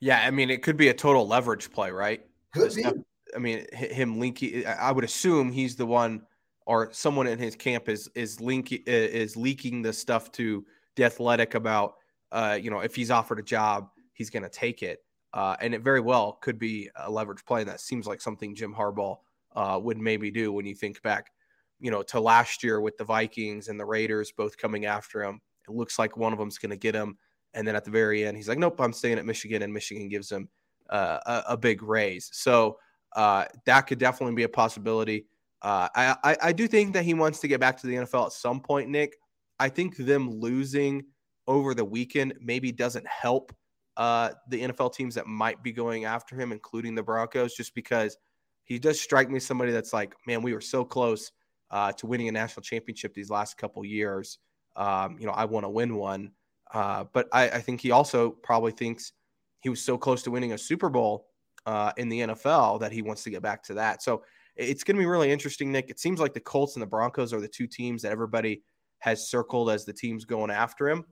Yeah, 0.00 0.22
I 0.24 0.30
mean, 0.30 0.50
it 0.50 0.62
could 0.62 0.76
be 0.76 0.88
a 0.88 0.94
total 0.94 1.26
leverage 1.26 1.70
play, 1.70 1.90
right? 1.90 2.24
Could 2.54 2.74
be. 2.74 2.84
I 3.34 3.38
mean, 3.38 3.66
him 3.72 4.18
linking. 4.18 4.66
I 4.66 4.92
would 4.92 5.04
assume 5.04 5.52
he's 5.52 5.76
the 5.76 5.86
one, 5.86 6.22
or 6.66 6.92
someone 6.92 7.26
in 7.26 7.38
his 7.38 7.56
camp 7.56 7.88
is 7.88 8.08
is 8.14 8.40
linking 8.40 8.82
is 8.86 9.36
leaking 9.36 9.82
the 9.82 9.92
stuff 9.92 10.32
to 10.32 10.64
the 10.96 11.04
Athletic 11.04 11.54
about 11.54 11.94
uh, 12.32 12.58
you 12.60 12.70
know, 12.70 12.80
if 12.80 12.94
he's 12.94 13.10
offered 13.10 13.38
a 13.38 13.42
job, 13.42 13.88
he's 14.12 14.30
going 14.30 14.42
to 14.42 14.48
take 14.48 14.82
it. 14.82 15.00
Uh, 15.32 15.56
and 15.60 15.74
it 15.74 15.82
very 15.82 16.00
well 16.00 16.38
could 16.40 16.58
be 16.58 16.90
a 16.96 17.10
leverage 17.10 17.44
play. 17.44 17.60
And 17.60 17.70
that 17.70 17.80
seems 17.80 18.06
like 18.06 18.20
something 18.20 18.54
Jim 18.54 18.74
Harbaugh 18.74 19.18
uh, 19.54 19.78
would 19.82 19.98
maybe 19.98 20.30
do 20.30 20.52
when 20.52 20.66
you 20.66 20.74
think 20.74 21.00
back, 21.02 21.30
you 21.78 21.90
know, 21.90 22.02
to 22.04 22.20
last 22.20 22.62
year 22.64 22.80
with 22.80 22.96
the 22.96 23.04
Vikings 23.04 23.68
and 23.68 23.78
the 23.78 23.84
Raiders 23.84 24.32
both 24.32 24.56
coming 24.56 24.86
after 24.86 25.22
him. 25.22 25.40
It 25.68 25.74
looks 25.74 25.98
like 25.98 26.16
one 26.16 26.32
of 26.32 26.38
them's 26.38 26.58
going 26.58 26.70
to 26.70 26.76
get 26.76 26.94
him. 26.94 27.16
And 27.54 27.66
then 27.66 27.76
at 27.76 27.84
the 27.84 27.90
very 27.90 28.24
end, 28.24 28.36
he's 28.36 28.48
like, 28.48 28.58
nope, 28.58 28.80
I'm 28.80 28.92
staying 28.92 29.18
at 29.18 29.26
Michigan. 29.26 29.62
And 29.62 29.72
Michigan 29.72 30.08
gives 30.08 30.30
him 30.30 30.48
uh, 30.88 31.18
a, 31.26 31.42
a, 31.50 31.56
big 31.56 31.82
raise. 31.82 32.28
So 32.32 32.78
uh, 33.16 33.44
that 33.66 33.82
could 33.82 33.98
definitely 33.98 34.34
be 34.34 34.44
a 34.44 34.48
possibility. 34.48 35.26
Uh, 35.62 35.88
I, 35.94 36.16
I, 36.24 36.36
I 36.42 36.52
do 36.52 36.66
think 36.66 36.94
that 36.94 37.04
he 37.04 37.14
wants 37.14 37.40
to 37.40 37.48
get 37.48 37.60
back 37.60 37.78
to 37.80 37.86
the 37.86 37.94
NFL 37.94 38.26
at 38.26 38.32
some 38.32 38.60
point, 38.60 38.88
Nick. 38.88 39.16
I 39.58 39.68
think 39.68 39.96
them 39.96 40.30
losing– 40.30 41.04
over 41.50 41.74
the 41.74 41.84
weekend 41.84 42.32
maybe 42.40 42.70
doesn't 42.70 43.06
help 43.08 43.52
uh, 43.96 44.30
the 44.48 44.62
NFL 44.62 44.94
teams 44.94 45.16
that 45.16 45.26
might 45.26 45.62
be 45.64 45.72
going 45.72 46.04
after 46.04 46.36
him, 46.36 46.52
including 46.52 46.94
the 46.94 47.02
Broncos, 47.02 47.54
just 47.54 47.74
because 47.74 48.16
he 48.62 48.78
does 48.78 49.00
strike 49.00 49.28
me 49.28 49.38
as 49.38 49.46
somebody 49.46 49.72
that's 49.72 49.92
like, 49.92 50.14
man, 50.28 50.42
we 50.42 50.54
were 50.54 50.60
so 50.60 50.84
close 50.84 51.32
uh, 51.72 51.90
to 51.92 52.06
winning 52.06 52.28
a 52.28 52.32
national 52.32 52.62
championship 52.62 53.14
these 53.14 53.30
last 53.30 53.58
couple 53.58 53.84
years. 53.84 54.38
Um, 54.76 55.16
you 55.18 55.26
know, 55.26 55.32
I 55.32 55.44
want 55.44 55.64
to 55.64 55.68
win 55.68 55.96
one. 55.96 56.30
Uh, 56.72 57.04
but 57.12 57.28
I, 57.32 57.50
I, 57.50 57.60
think 57.60 57.80
he 57.80 57.90
also 57.90 58.30
probably 58.30 58.70
thinks 58.70 59.12
he 59.58 59.68
was 59.68 59.82
so 59.82 59.98
close 59.98 60.22
to 60.22 60.30
winning 60.30 60.52
a 60.52 60.58
Super 60.58 60.88
Bowl 60.88 61.26
uh, 61.66 61.92
in 61.96 62.08
the 62.08 62.20
NFL 62.20 62.80
that 62.80 62.92
he 62.92 63.02
wants 63.02 63.22
to 63.24 63.30
get 63.30 63.42
back 63.42 63.62
to 63.64 63.74
that. 63.74 64.02
So 64.02 64.22
it's 64.56 64.84
going 64.84 64.96
to 64.96 65.00
be 65.00 65.06
really 65.06 65.30
interesting, 65.30 65.72
Nick. 65.72 65.90
It 65.90 66.00
seems 66.00 66.20
like 66.20 66.34
the 66.34 66.40
Colts 66.40 66.74
and 66.74 66.82
the 66.82 66.86
Broncos 66.86 67.32
are 67.32 67.40
the 67.40 67.48
two 67.48 67.66
teams 67.66 68.02
that 68.02 68.12
everybody 68.12 68.62
has 68.98 69.28
circled 69.28 69.70
as 69.70 69.84
the 69.84 69.92
teams 69.92 70.24
going 70.24 70.50
after 70.50 70.88
him. 70.88 71.04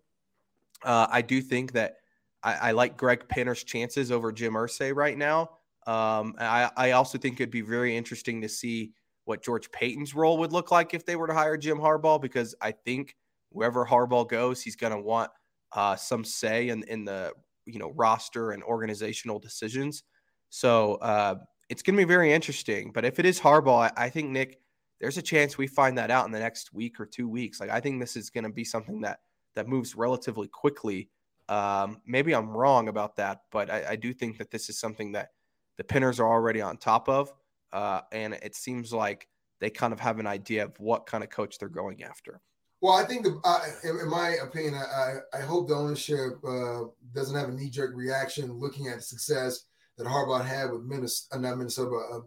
Uh, 0.85 1.07
I 1.11 1.23
do 1.23 1.40
think 1.40 1.73
that 1.73 1.95
I, 2.43 2.55
I, 2.55 2.71
like 2.73 2.97
Greg 2.97 3.28
Penner's 3.28 3.64
chances 3.64 4.12
over 4.12 4.31
Jim 4.31 4.52
Irsay 4.52 4.95
right 4.95 5.17
now. 5.17 5.50
Um, 5.87 6.35
I, 6.38 6.71
I, 6.76 6.90
also 6.93 7.19
think 7.19 7.40
it'd 7.40 7.50
be 7.50 7.62
very 7.62 7.97
interesting 7.97 8.43
to 8.43 8.49
see 8.49 8.93
what 9.25 9.43
George 9.43 9.71
Paton's 9.73 10.14
role 10.14 10.38
would 10.38 10.52
look 10.52 10.71
like 10.71 10.95
if 10.95 11.05
they 11.05 11.17
were 11.17 11.26
to 11.26 11.35
hire 11.35 11.57
Jim 11.57 11.78
Harbaugh, 11.78 12.21
because 12.21 12.55
I 12.61 12.73
think 12.73 13.17
wherever 13.50 13.85
Harbaugh 13.85 14.28
goes, 14.28 14.61
he's 14.61 14.76
going 14.76 14.93
to 14.93 15.00
want 15.00 15.31
uh, 15.73 15.97
some 15.97 16.25
say 16.25 16.69
in, 16.69 16.83
in 16.85 17.05
the 17.05 17.33
you 17.64 17.78
know 17.78 17.93
roster 17.97 18.52
and 18.52 18.62
organizational 18.62 19.38
decisions. 19.38 20.05
So 20.50 20.95
uh, 20.97 21.37
it's 21.69 21.83
going 21.83 21.97
to 21.97 22.00
be 22.00 22.09
very 22.09 22.33
interesting. 22.33 22.90
But 22.93 23.05
if 23.05 23.19
it 23.19 23.26
is 23.26 23.40
Harbaugh, 23.40 23.90
I, 23.97 24.05
I 24.07 24.09
think 24.09 24.31
Nick, 24.31 24.61
there's 25.00 25.19
a 25.19 25.23
chance 25.23 25.57
we 25.57 25.67
find 25.67 25.99
that 25.99 26.11
out 26.11 26.26
in 26.26 26.33
the 26.33 26.38
next 26.38 26.73
week 26.73 26.99
or 26.99 27.07
two 27.07 27.28
weeks. 27.28 27.61
Like 27.61 27.71
I 27.71 27.81
think 27.81 28.00
this 28.00 28.17
is 28.17 28.31
going 28.31 28.45
to 28.45 28.50
be 28.50 28.64
something 28.64 29.00
that 29.02 29.21
that 29.55 29.69
moves 29.69 29.95
relatively 29.95 30.49
quickly. 30.49 31.09
Um, 31.49 32.00
maybe 32.07 32.35
I'm 32.35 32.50
wrong 32.50 32.88
about 32.88 33.17
that, 33.17 33.40
but 33.50 33.71
I, 33.71 33.85
I, 33.90 33.97
do 33.97 34.12
think 34.12 34.37
that 34.38 34.50
this 34.50 34.69
is 34.69 34.78
something 34.78 35.12
that 35.12 35.31
the 35.78 35.85
Penners 35.85 36.21
are 36.21 36.31
already 36.31 36.61
on 36.61 36.76
top 36.76 37.09
of. 37.09 37.33
Uh, 37.73 38.02
and 38.12 38.35
it 38.35 38.55
seems 38.55 38.93
like 38.93 39.26
they 39.59 39.71
kind 39.71 39.93
of 39.93 39.99
have 39.99 40.19
an 40.19 40.26
idea 40.26 40.64
of 40.64 40.78
what 40.78 41.07
kind 41.07 41.25
of 41.25 41.31
coach 41.31 41.59
they're 41.59 41.71
going 41.71 42.02
after. 42.02 42.40
Well, 42.81 42.95
I 42.95 43.05
think, 43.05 43.25
the, 43.25 43.40
uh, 43.43 43.64
in, 43.83 44.09
my 44.09 44.37
opinion, 44.43 44.75
I, 44.75 45.17
I 45.33 45.40
hope 45.40 45.69
the 45.69 45.75
ownership 45.75 46.38
uh, 46.47 46.83
doesn't 47.12 47.35
have 47.35 47.49
a 47.49 47.52
knee 47.52 47.71
jerk 47.71 47.97
reaction 47.97 48.52
looking 48.52 48.88
at 48.88 49.02
success 49.02 49.64
that 49.99 50.07
Harbaugh 50.07 50.45
had 50.45 50.71
with 50.71 50.83
Minnesota, 50.83 51.35
uh, 51.35 51.38
not 51.38 51.59
Minnesota, 51.59 52.21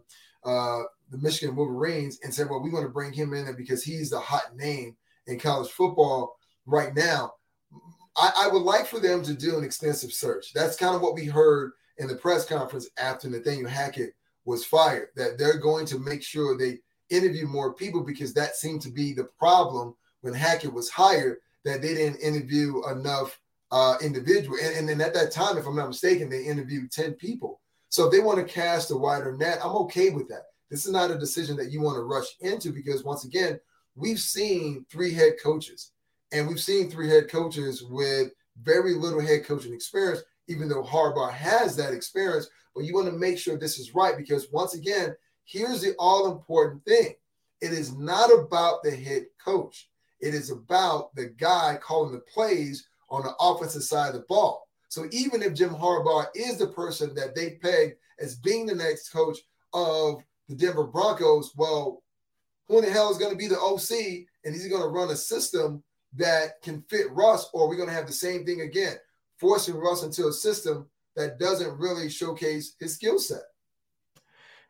uh, 0.44 0.48
uh, 0.48 0.82
the 1.10 1.18
Michigan 1.18 1.56
Wolverines, 1.56 2.20
and 2.22 2.32
said, 2.32 2.48
well, 2.48 2.62
we 2.62 2.70
want 2.70 2.84
to 2.84 2.92
bring 2.92 3.12
him 3.12 3.34
in 3.34 3.54
because 3.56 3.82
he's 3.82 4.10
the 4.10 4.20
hot 4.20 4.54
name 4.56 4.96
in 5.26 5.38
college 5.38 5.70
football 5.70 6.36
right 6.66 6.94
now. 6.94 7.32
I, 8.16 8.44
I, 8.44 8.48
would 8.48 8.62
like 8.62 8.86
for 8.86 9.00
them 9.00 9.22
to 9.22 9.34
do 9.34 9.56
an 9.56 9.64
extensive 9.64 10.12
search. 10.12 10.52
That's 10.52 10.76
kind 10.76 10.94
of 10.94 11.00
what 11.00 11.14
we 11.14 11.24
heard 11.24 11.72
in 11.98 12.08
the 12.08 12.16
press 12.16 12.44
conference 12.44 12.88
after 12.98 13.28
Nathaniel 13.28 13.70
Hackett 13.70 14.14
was 14.44 14.64
fired, 14.64 15.08
that 15.16 15.38
they're 15.38 15.58
going 15.58 15.86
to 15.86 15.98
make 15.98 16.22
sure 16.22 16.56
they 16.56 16.80
interview 17.08 17.46
more 17.46 17.74
people 17.74 18.02
because 18.02 18.34
that 18.34 18.56
seemed 18.56 18.82
to 18.82 18.90
be 18.90 19.12
the 19.12 19.28
problem 19.38 19.94
when 20.20 20.34
Hackett 20.34 20.72
was 20.72 20.90
hired, 20.90 21.38
that 21.64 21.80
they 21.80 21.94
didn't 21.94 22.20
interview 22.20 22.86
enough 22.90 23.38
uh, 23.70 23.96
individual. 24.02 24.58
And, 24.62 24.76
and 24.76 24.88
then 24.88 25.00
at 25.00 25.14
that 25.14 25.32
time, 25.32 25.56
if 25.56 25.66
I'm 25.66 25.76
not 25.76 25.88
mistaken, 25.88 26.28
they 26.28 26.44
interviewed 26.44 26.92
10 26.92 27.14
people. 27.14 27.60
So 27.92 28.06
if 28.06 28.10
they 28.10 28.20
want 28.20 28.38
to 28.38 28.50
cast 28.50 28.90
a 28.90 28.96
wider 28.96 29.36
net, 29.36 29.58
I'm 29.62 29.76
okay 29.76 30.08
with 30.08 30.26
that. 30.28 30.44
This 30.70 30.86
is 30.86 30.92
not 30.92 31.10
a 31.10 31.18
decision 31.18 31.58
that 31.58 31.70
you 31.70 31.82
want 31.82 31.96
to 31.96 32.04
rush 32.04 32.24
into 32.40 32.72
because 32.72 33.04
once 33.04 33.26
again, 33.26 33.60
we've 33.94 34.18
seen 34.18 34.86
three 34.90 35.12
head 35.12 35.34
coaches 35.42 35.92
and 36.32 36.48
we've 36.48 36.58
seen 36.58 36.90
three 36.90 37.10
head 37.10 37.28
coaches 37.28 37.82
with 37.82 38.30
very 38.62 38.94
little 38.94 39.20
head 39.20 39.44
coaching 39.44 39.74
experience, 39.74 40.22
even 40.48 40.70
though 40.70 40.82
Harbaugh 40.82 41.30
has 41.34 41.76
that 41.76 41.92
experience. 41.92 42.48
But 42.74 42.84
you 42.84 42.94
want 42.94 43.08
to 43.08 43.12
make 43.12 43.36
sure 43.36 43.58
this 43.58 43.78
is 43.78 43.94
right 43.94 44.16
because 44.16 44.48
once 44.50 44.72
again, 44.72 45.14
here's 45.44 45.82
the 45.82 45.94
all 45.98 46.32
important 46.32 46.82
thing 46.86 47.12
it 47.60 47.72
is 47.72 47.94
not 47.94 48.32
about 48.32 48.82
the 48.82 48.96
head 48.96 49.26
coach, 49.44 49.90
it 50.18 50.32
is 50.32 50.50
about 50.50 51.14
the 51.14 51.26
guy 51.26 51.78
calling 51.82 52.12
the 52.12 52.20
plays 52.20 52.88
on 53.10 53.22
the 53.22 53.34
offensive 53.38 53.82
side 53.82 54.14
of 54.14 54.14
the 54.14 54.26
ball. 54.30 54.66
So 54.92 55.06
even 55.10 55.42
if 55.42 55.54
Jim 55.54 55.70
Harbaugh 55.70 56.26
is 56.34 56.58
the 56.58 56.66
person 56.66 57.14
that 57.14 57.34
they 57.34 57.52
peg 57.62 57.96
as 58.20 58.36
being 58.36 58.66
the 58.66 58.74
next 58.74 59.08
coach 59.08 59.38
of 59.72 60.22
the 60.50 60.54
Denver 60.54 60.84
Broncos, 60.84 61.52
well, 61.56 62.02
who 62.68 62.76
in 62.76 62.84
the 62.84 62.90
hell 62.90 63.10
is 63.10 63.16
going 63.16 63.30
to 63.30 63.38
be 63.38 63.48
the 63.48 63.58
OC 63.58 64.26
and 64.44 64.54
he's 64.54 64.68
going 64.68 64.82
to 64.82 64.88
run 64.88 65.08
a 65.08 65.16
system 65.16 65.82
that 66.16 66.60
can 66.60 66.82
fit 66.90 67.10
Russ, 67.10 67.48
or 67.54 67.62
we're 67.62 67.70
we 67.70 67.76
going 67.76 67.88
to 67.88 67.94
have 67.94 68.06
the 68.06 68.12
same 68.12 68.44
thing 68.44 68.60
again, 68.60 68.96
forcing 69.40 69.76
Russ 69.76 70.02
into 70.02 70.26
a 70.26 70.32
system 70.32 70.90
that 71.16 71.38
doesn't 71.38 71.78
really 71.78 72.10
showcase 72.10 72.76
his 72.78 72.96
skill 72.96 73.18
set? 73.18 73.44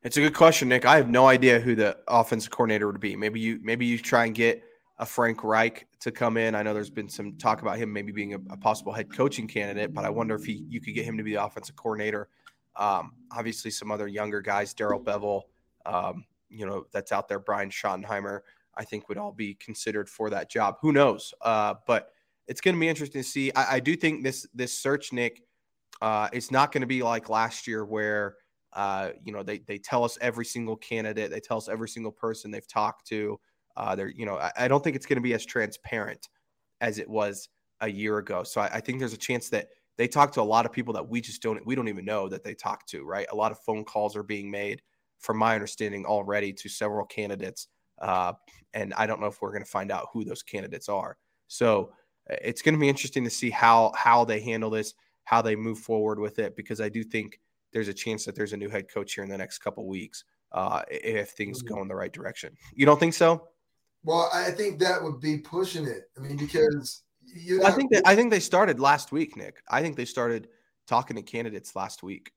It's 0.04 0.18
a 0.18 0.20
good 0.20 0.36
question, 0.36 0.68
Nick. 0.68 0.84
I 0.84 0.98
have 0.98 1.10
no 1.10 1.26
idea 1.26 1.58
who 1.58 1.74
the 1.74 1.98
offensive 2.06 2.52
coordinator 2.52 2.86
would 2.86 3.00
be. 3.00 3.16
Maybe 3.16 3.40
you 3.40 3.58
maybe 3.60 3.86
you 3.86 3.98
try 3.98 4.26
and 4.26 4.36
get 4.36 4.62
a 4.98 5.06
Frank 5.06 5.42
Reich 5.42 5.86
to 6.00 6.12
come 6.12 6.36
in. 6.36 6.54
I 6.54 6.62
know 6.62 6.74
there's 6.74 6.90
been 6.90 7.08
some 7.08 7.36
talk 7.36 7.62
about 7.62 7.78
him 7.78 7.92
maybe 7.92 8.12
being 8.12 8.34
a, 8.34 8.38
a 8.50 8.56
possible 8.56 8.92
head 8.92 9.12
coaching 9.12 9.48
candidate, 9.48 9.92
but 9.92 10.04
I 10.04 10.10
wonder 10.10 10.34
if 10.34 10.44
he 10.44 10.64
you 10.68 10.80
could 10.80 10.94
get 10.94 11.04
him 11.04 11.16
to 11.16 11.22
be 11.22 11.34
the 11.34 11.44
offensive 11.44 11.76
coordinator. 11.76 12.28
Um, 12.76 13.12
obviously, 13.30 13.70
some 13.70 13.90
other 13.90 14.08
younger 14.08 14.40
guys, 14.40 14.74
Darrell 14.74 15.00
Bevell, 15.00 15.42
um, 15.86 16.24
you 16.48 16.66
know, 16.66 16.86
that's 16.92 17.12
out 17.12 17.28
there. 17.28 17.38
Brian 17.38 17.70
Schottenheimer, 17.70 18.40
I 18.74 18.84
think 18.84 19.08
would 19.08 19.18
all 19.18 19.32
be 19.32 19.54
considered 19.54 20.08
for 20.08 20.30
that 20.30 20.50
job. 20.50 20.76
Who 20.80 20.92
knows? 20.92 21.34
Uh, 21.40 21.74
but 21.86 22.10
it's 22.46 22.60
going 22.60 22.74
to 22.74 22.80
be 22.80 22.88
interesting 22.88 23.22
to 23.22 23.28
see. 23.28 23.52
I, 23.54 23.76
I, 23.76 23.80
do 23.80 23.96
think 23.96 24.22
this 24.22 24.46
this 24.54 24.76
search, 24.76 25.12
Nick, 25.12 25.42
uh, 26.00 26.28
it's 26.32 26.50
not 26.50 26.72
going 26.72 26.80
to 26.82 26.86
be 26.86 27.02
like 27.02 27.28
last 27.28 27.66
year 27.66 27.84
where 27.84 28.36
uh, 28.72 29.10
you 29.24 29.32
know 29.32 29.42
they 29.42 29.58
they 29.58 29.78
tell 29.78 30.04
us 30.04 30.18
every 30.20 30.44
single 30.44 30.76
candidate, 30.76 31.30
they 31.30 31.40
tell 31.40 31.56
us 31.56 31.68
every 31.68 31.88
single 31.88 32.12
person 32.12 32.50
they've 32.50 32.66
talked 32.68 33.06
to. 33.08 33.38
Uh, 33.76 33.94
they're 33.94 34.08
you 34.08 34.26
know 34.26 34.36
I, 34.36 34.52
I 34.56 34.68
don't 34.68 34.82
think 34.82 34.96
it's 34.96 35.06
going 35.06 35.16
to 35.16 35.22
be 35.22 35.34
as 35.34 35.44
transparent 35.44 36.28
as 36.80 36.98
it 36.98 37.08
was 37.08 37.48
a 37.80 37.88
year 37.88 38.18
ago. 38.18 38.42
So 38.42 38.60
I, 38.60 38.66
I 38.74 38.80
think 38.80 38.98
there's 38.98 39.12
a 39.12 39.18
chance 39.18 39.48
that 39.50 39.68
they 39.98 40.08
talk 40.08 40.32
to 40.32 40.40
a 40.40 40.42
lot 40.42 40.66
of 40.66 40.72
people 40.72 40.94
that 40.94 41.08
we 41.08 41.20
just 41.20 41.42
don't 41.42 41.64
we 41.66 41.74
don't 41.74 41.88
even 41.88 42.04
know 42.04 42.28
that 42.28 42.44
they 42.44 42.54
talk 42.54 42.86
to. 42.88 43.04
Right, 43.04 43.26
a 43.30 43.36
lot 43.36 43.52
of 43.52 43.58
phone 43.60 43.84
calls 43.84 44.16
are 44.16 44.22
being 44.22 44.50
made, 44.50 44.82
from 45.18 45.36
my 45.36 45.54
understanding, 45.54 46.04
already 46.04 46.52
to 46.52 46.68
several 46.68 47.06
candidates. 47.06 47.68
Uh, 48.00 48.32
and 48.74 48.92
I 48.94 49.06
don't 49.06 49.20
know 49.20 49.26
if 49.26 49.40
we're 49.40 49.52
going 49.52 49.64
to 49.64 49.70
find 49.70 49.92
out 49.92 50.08
who 50.12 50.24
those 50.24 50.42
candidates 50.42 50.88
are. 50.88 51.16
So 51.46 51.92
uh, 52.30 52.36
it's 52.42 52.62
going 52.62 52.74
to 52.74 52.80
be 52.80 52.88
interesting 52.88 53.24
to 53.24 53.30
see 53.30 53.50
how 53.50 53.92
how 53.96 54.24
they 54.24 54.40
handle 54.40 54.70
this, 54.70 54.94
how 55.24 55.42
they 55.42 55.56
move 55.56 55.78
forward 55.78 56.18
with 56.18 56.38
it, 56.38 56.56
because 56.56 56.80
I 56.80 56.88
do 56.88 57.04
think 57.04 57.38
there's 57.72 57.88
a 57.88 57.94
chance 57.94 58.24
that 58.24 58.34
there's 58.34 58.52
a 58.52 58.56
new 58.56 58.68
head 58.68 58.86
coach 58.92 59.14
here 59.14 59.24
in 59.24 59.30
the 59.30 59.38
next 59.38 59.58
couple 59.58 59.86
weeks 59.86 60.24
uh, 60.52 60.82
if 60.90 61.30
things 61.30 61.62
go 61.62 61.80
in 61.80 61.88
the 61.88 61.94
right 61.94 62.12
direction. 62.12 62.56
You 62.74 62.86
don't 62.86 63.00
think 63.00 63.14
so? 63.14 63.48
Well, 64.04 64.30
I 64.32 64.50
think 64.50 64.78
that 64.80 65.02
would 65.02 65.20
be 65.20 65.38
pushing 65.38 65.86
it. 65.86 66.10
I 66.16 66.20
mean, 66.20 66.36
because 66.36 67.02
you 67.24 67.58
know, 67.58 67.66
I 67.66 67.70
think 67.70 67.92
that 67.92 68.02
I 68.06 68.16
think 68.16 68.30
they 68.30 68.40
started 68.40 68.80
last 68.80 69.12
week, 69.12 69.36
Nick. 69.36 69.62
I 69.70 69.80
think 69.80 69.96
they 69.96 70.04
started 70.04 70.48
talking 70.86 71.16
to 71.16 71.22
candidates 71.22 71.76
last 71.76 72.02
week. 72.02 72.32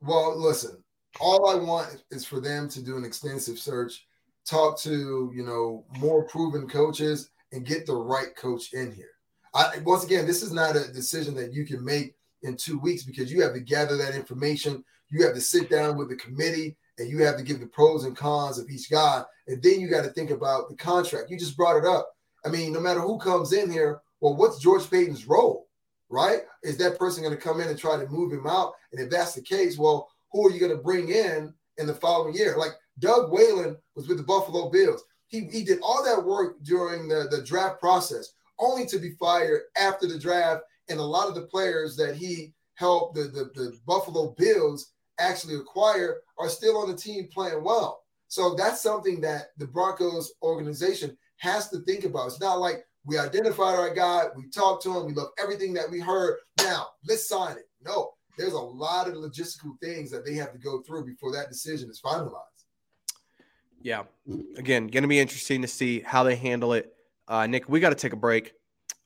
Well, 0.00 0.38
listen, 0.38 0.82
all 1.20 1.48
I 1.50 1.54
want 1.54 2.02
is 2.10 2.24
for 2.24 2.40
them 2.40 2.68
to 2.70 2.82
do 2.82 2.96
an 2.96 3.04
extensive 3.04 3.58
search, 3.58 4.06
talk 4.46 4.78
to 4.80 5.30
you 5.34 5.44
know 5.44 5.84
more 5.98 6.24
proven 6.24 6.68
coaches, 6.68 7.30
and 7.52 7.66
get 7.66 7.86
the 7.86 7.94
right 7.94 8.34
coach 8.36 8.72
in 8.72 8.92
here. 8.92 9.10
I, 9.54 9.78
once 9.84 10.04
again, 10.04 10.26
this 10.26 10.42
is 10.42 10.52
not 10.52 10.76
a 10.76 10.92
decision 10.92 11.34
that 11.36 11.52
you 11.52 11.66
can 11.66 11.84
make 11.84 12.14
in 12.42 12.56
two 12.56 12.78
weeks 12.78 13.02
because 13.02 13.32
you 13.32 13.42
have 13.42 13.54
to 13.54 13.60
gather 13.60 13.96
that 13.96 14.14
information. 14.14 14.84
You 15.10 15.24
have 15.24 15.34
to 15.34 15.40
sit 15.40 15.70
down 15.70 15.96
with 15.96 16.08
the 16.08 16.16
committee 16.16 16.76
and 16.98 17.08
you 17.08 17.22
have 17.24 17.36
to 17.36 17.42
give 17.42 17.60
the 17.60 17.66
pros 17.66 18.04
and 18.04 18.16
cons 18.16 18.58
of 18.58 18.68
each 18.68 18.90
guy. 18.90 19.22
And 19.46 19.62
then 19.62 19.80
you 19.80 19.88
got 19.88 20.04
to 20.04 20.10
think 20.10 20.30
about 20.30 20.68
the 20.68 20.76
contract. 20.76 21.30
You 21.30 21.38
just 21.38 21.56
brought 21.56 21.76
it 21.76 21.86
up. 21.86 22.10
I 22.44 22.48
mean, 22.48 22.72
no 22.72 22.80
matter 22.80 23.00
who 23.00 23.18
comes 23.18 23.52
in 23.52 23.70
here, 23.70 24.00
well, 24.20 24.36
what's 24.36 24.58
George 24.58 24.88
Paton's 24.90 25.26
role, 25.26 25.68
right? 26.08 26.40
Is 26.62 26.76
that 26.78 26.98
person 26.98 27.22
going 27.22 27.34
to 27.34 27.40
come 27.40 27.60
in 27.60 27.68
and 27.68 27.78
try 27.78 27.96
to 27.96 28.08
move 28.08 28.32
him 28.32 28.46
out? 28.46 28.72
And 28.92 29.00
if 29.00 29.10
that's 29.10 29.34
the 29.34 29.42
case, 29.42 29.78
well, 29.78 30.08
who 30.32 30.46
are 30.46 30.50
you 30.50 30.60
going 30.60 30.72
to 30.72 30.82
bring 30.82 31.08
in 31.08 31.54
in 31.78 31.86
the 31.86 31.94
following 31.94 32.34
year? 32.34 32.56
Like 32.56 32.72
Doug 32.98 33.30
Whaley 33.30 33.74
was 33.94 34.08
with 34.08 34.18
the 34.18 34.24
Buffalo 34.24 34.70
Bills. 34.70 35.02
He, 35.28 35.48
he 35.52 35.62
did 35.62 35.80
all 35.82 36.02
that 36.04 36.24
work 36.24 36.56
during 36.62 37.08
the, 37.08 37.28
the 37.30 37.42
draft 37.42 37.80
process, 37.80 38.32
only 38.58 38.86
to 38.86 38.98
be 38.98 39.12
fired 39.20 39.62
after 39.78 40.06
the 40.06 40.18
draft 40.18 40.62
and 40.88 40.98
a 40.98 41.02
lot 41.02 41.28
of 41.28 41.34
the 41.34 41.42
players 41.42 41.96
that 41.96 42.16
he 42.16 42.52
helped 42.74 43.14
the, 43.14 43.24
the, 43.24 43.50
the 43.54 43.78
Buffalo 43.86 44.34
Bills 44.38 44.92
actually 45.18 45.56
acquire 45.56 46.18
are 46.38 46.48
still 46.48 46.76
on 46.78 46.90
the 46.90 46.96
team 46.96 47.28
playing 47.32 47.62
well. 47.62 48.02
So 48.28 48.54
that's 48.54 48.82
something 48.82 49.20
that 49.22 49.48
the 49.56 49.66
Broncos 49.66 50.32
organization 50.42 51.16
has 51.38 51.68
to 51.70 51.80
think 51.80 52.04
about. 52.04 52.26
It's 52.26 52.40
not 52.40 52.60
like 52.60 52.84
we 53.04 53.18
identified 53.18 53.78
our 53.78 53.94
guy, 53.94 54.24
we 54.36 54.48
talked 54.50 54.82
to 54.82 54.96
him, 54.96 55.06
we 55.06 55.14
love 55.14 55.28
everything 55.42 55.72
that 55.74 55.90
we 55.90 56.00
heard. 56.00 56.38
Now 56.58 56.88
let's 57.08 57.26
sign 57.28 57.56
it. 57.56 57.68
No, 57.82 58.10
there's 58.36 58.52
a 58.52 58.58
lot 58.58 59.08
of 59.08 59.14
logistical 59.14 59.78
things 59.82 60.10
that 60.10 60.26
they 60.26 60.34
have 60.34 60.52
to 60.52 60.58
go 60.58 60.82
through 60.82 61.06
before 61.06 61.32
that 61.32 61.48
decision 61.48 61.88
is 61.88 62.00
finalized. 62.00 62.42
Yeah. 63.80 64.02
Again, 64.56 64.88
going 64.88 65.02
to 65.02 65.08
be 65.08 65.20
interesting 65.20 65.62
to 65.62 65.68
see 65.68 66.00
how 66.00 66.24
they 66.24 66.34
handle 66.34 66.72
it. 66.72 66.92
Uh, 67.28 67.46
Nick, 67.46 67.68
we 67.68 67.80
got 67.80 67.90
to 67.90 67.94
take 67.94 68.12
a 68.12 68.16
break 68.16 68.52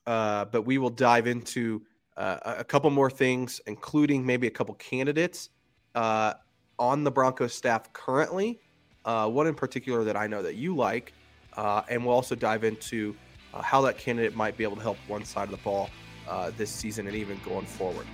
uh, 0.05 0.45
but 0.45 0.63
we 0.63 0.77
will 0.77 0.89
dive 0.89 1.27
into 1.27 1.81
uh, 2.17 2.37
a 2.43 2.63
couple 2.63 2.89
more 2.89 3.09
things, 3.09 3.61
including 3.67 4.25
maybe 4.25 4.47
a 4.47 4.51
couple 4.51 4.73
candidates 4.75 5.49
uh, 5.95 6.33
on 6.79 7.03
the 7.03 7.11
Broncos 7.11 7.53
staff 7.53 7.91
currently. 7.93 8.59
Uh, 9.05 9.29
one 9.29 9.47
in 9.47 9.55
particular 9.55 10.03
that 10.03 10.15
I 10.15 10.27
know 10.27 10.41
that 10.41 10.55
you 10.55 10.75
like, 10.75 11.13
uh, 11.57 11.81
and 11.89 12.05
we'll 12.05 12.15
also 12.15 12.35
dive 12.35 12.63
into 12.63 13.15
uh, 13.53 13.61
how 13.61 13.81
that 13.81 13.97
candidate 13.97 14.35
might 14.35 14.57
be 14.57 14.63
able 14.63 14.77
to 14.77 14.81
help 14.81 14.97
one 15.07 15.25
side 15.25 15.45
of 15.45 15.51
the 15.51 15.57
ball 15.57 15.89
this 16.57 16.69
season 16.69 17.05
and 17.07 17.15
even 17.15 17.39
going 17.45 17.65
forward. 17.65 18.07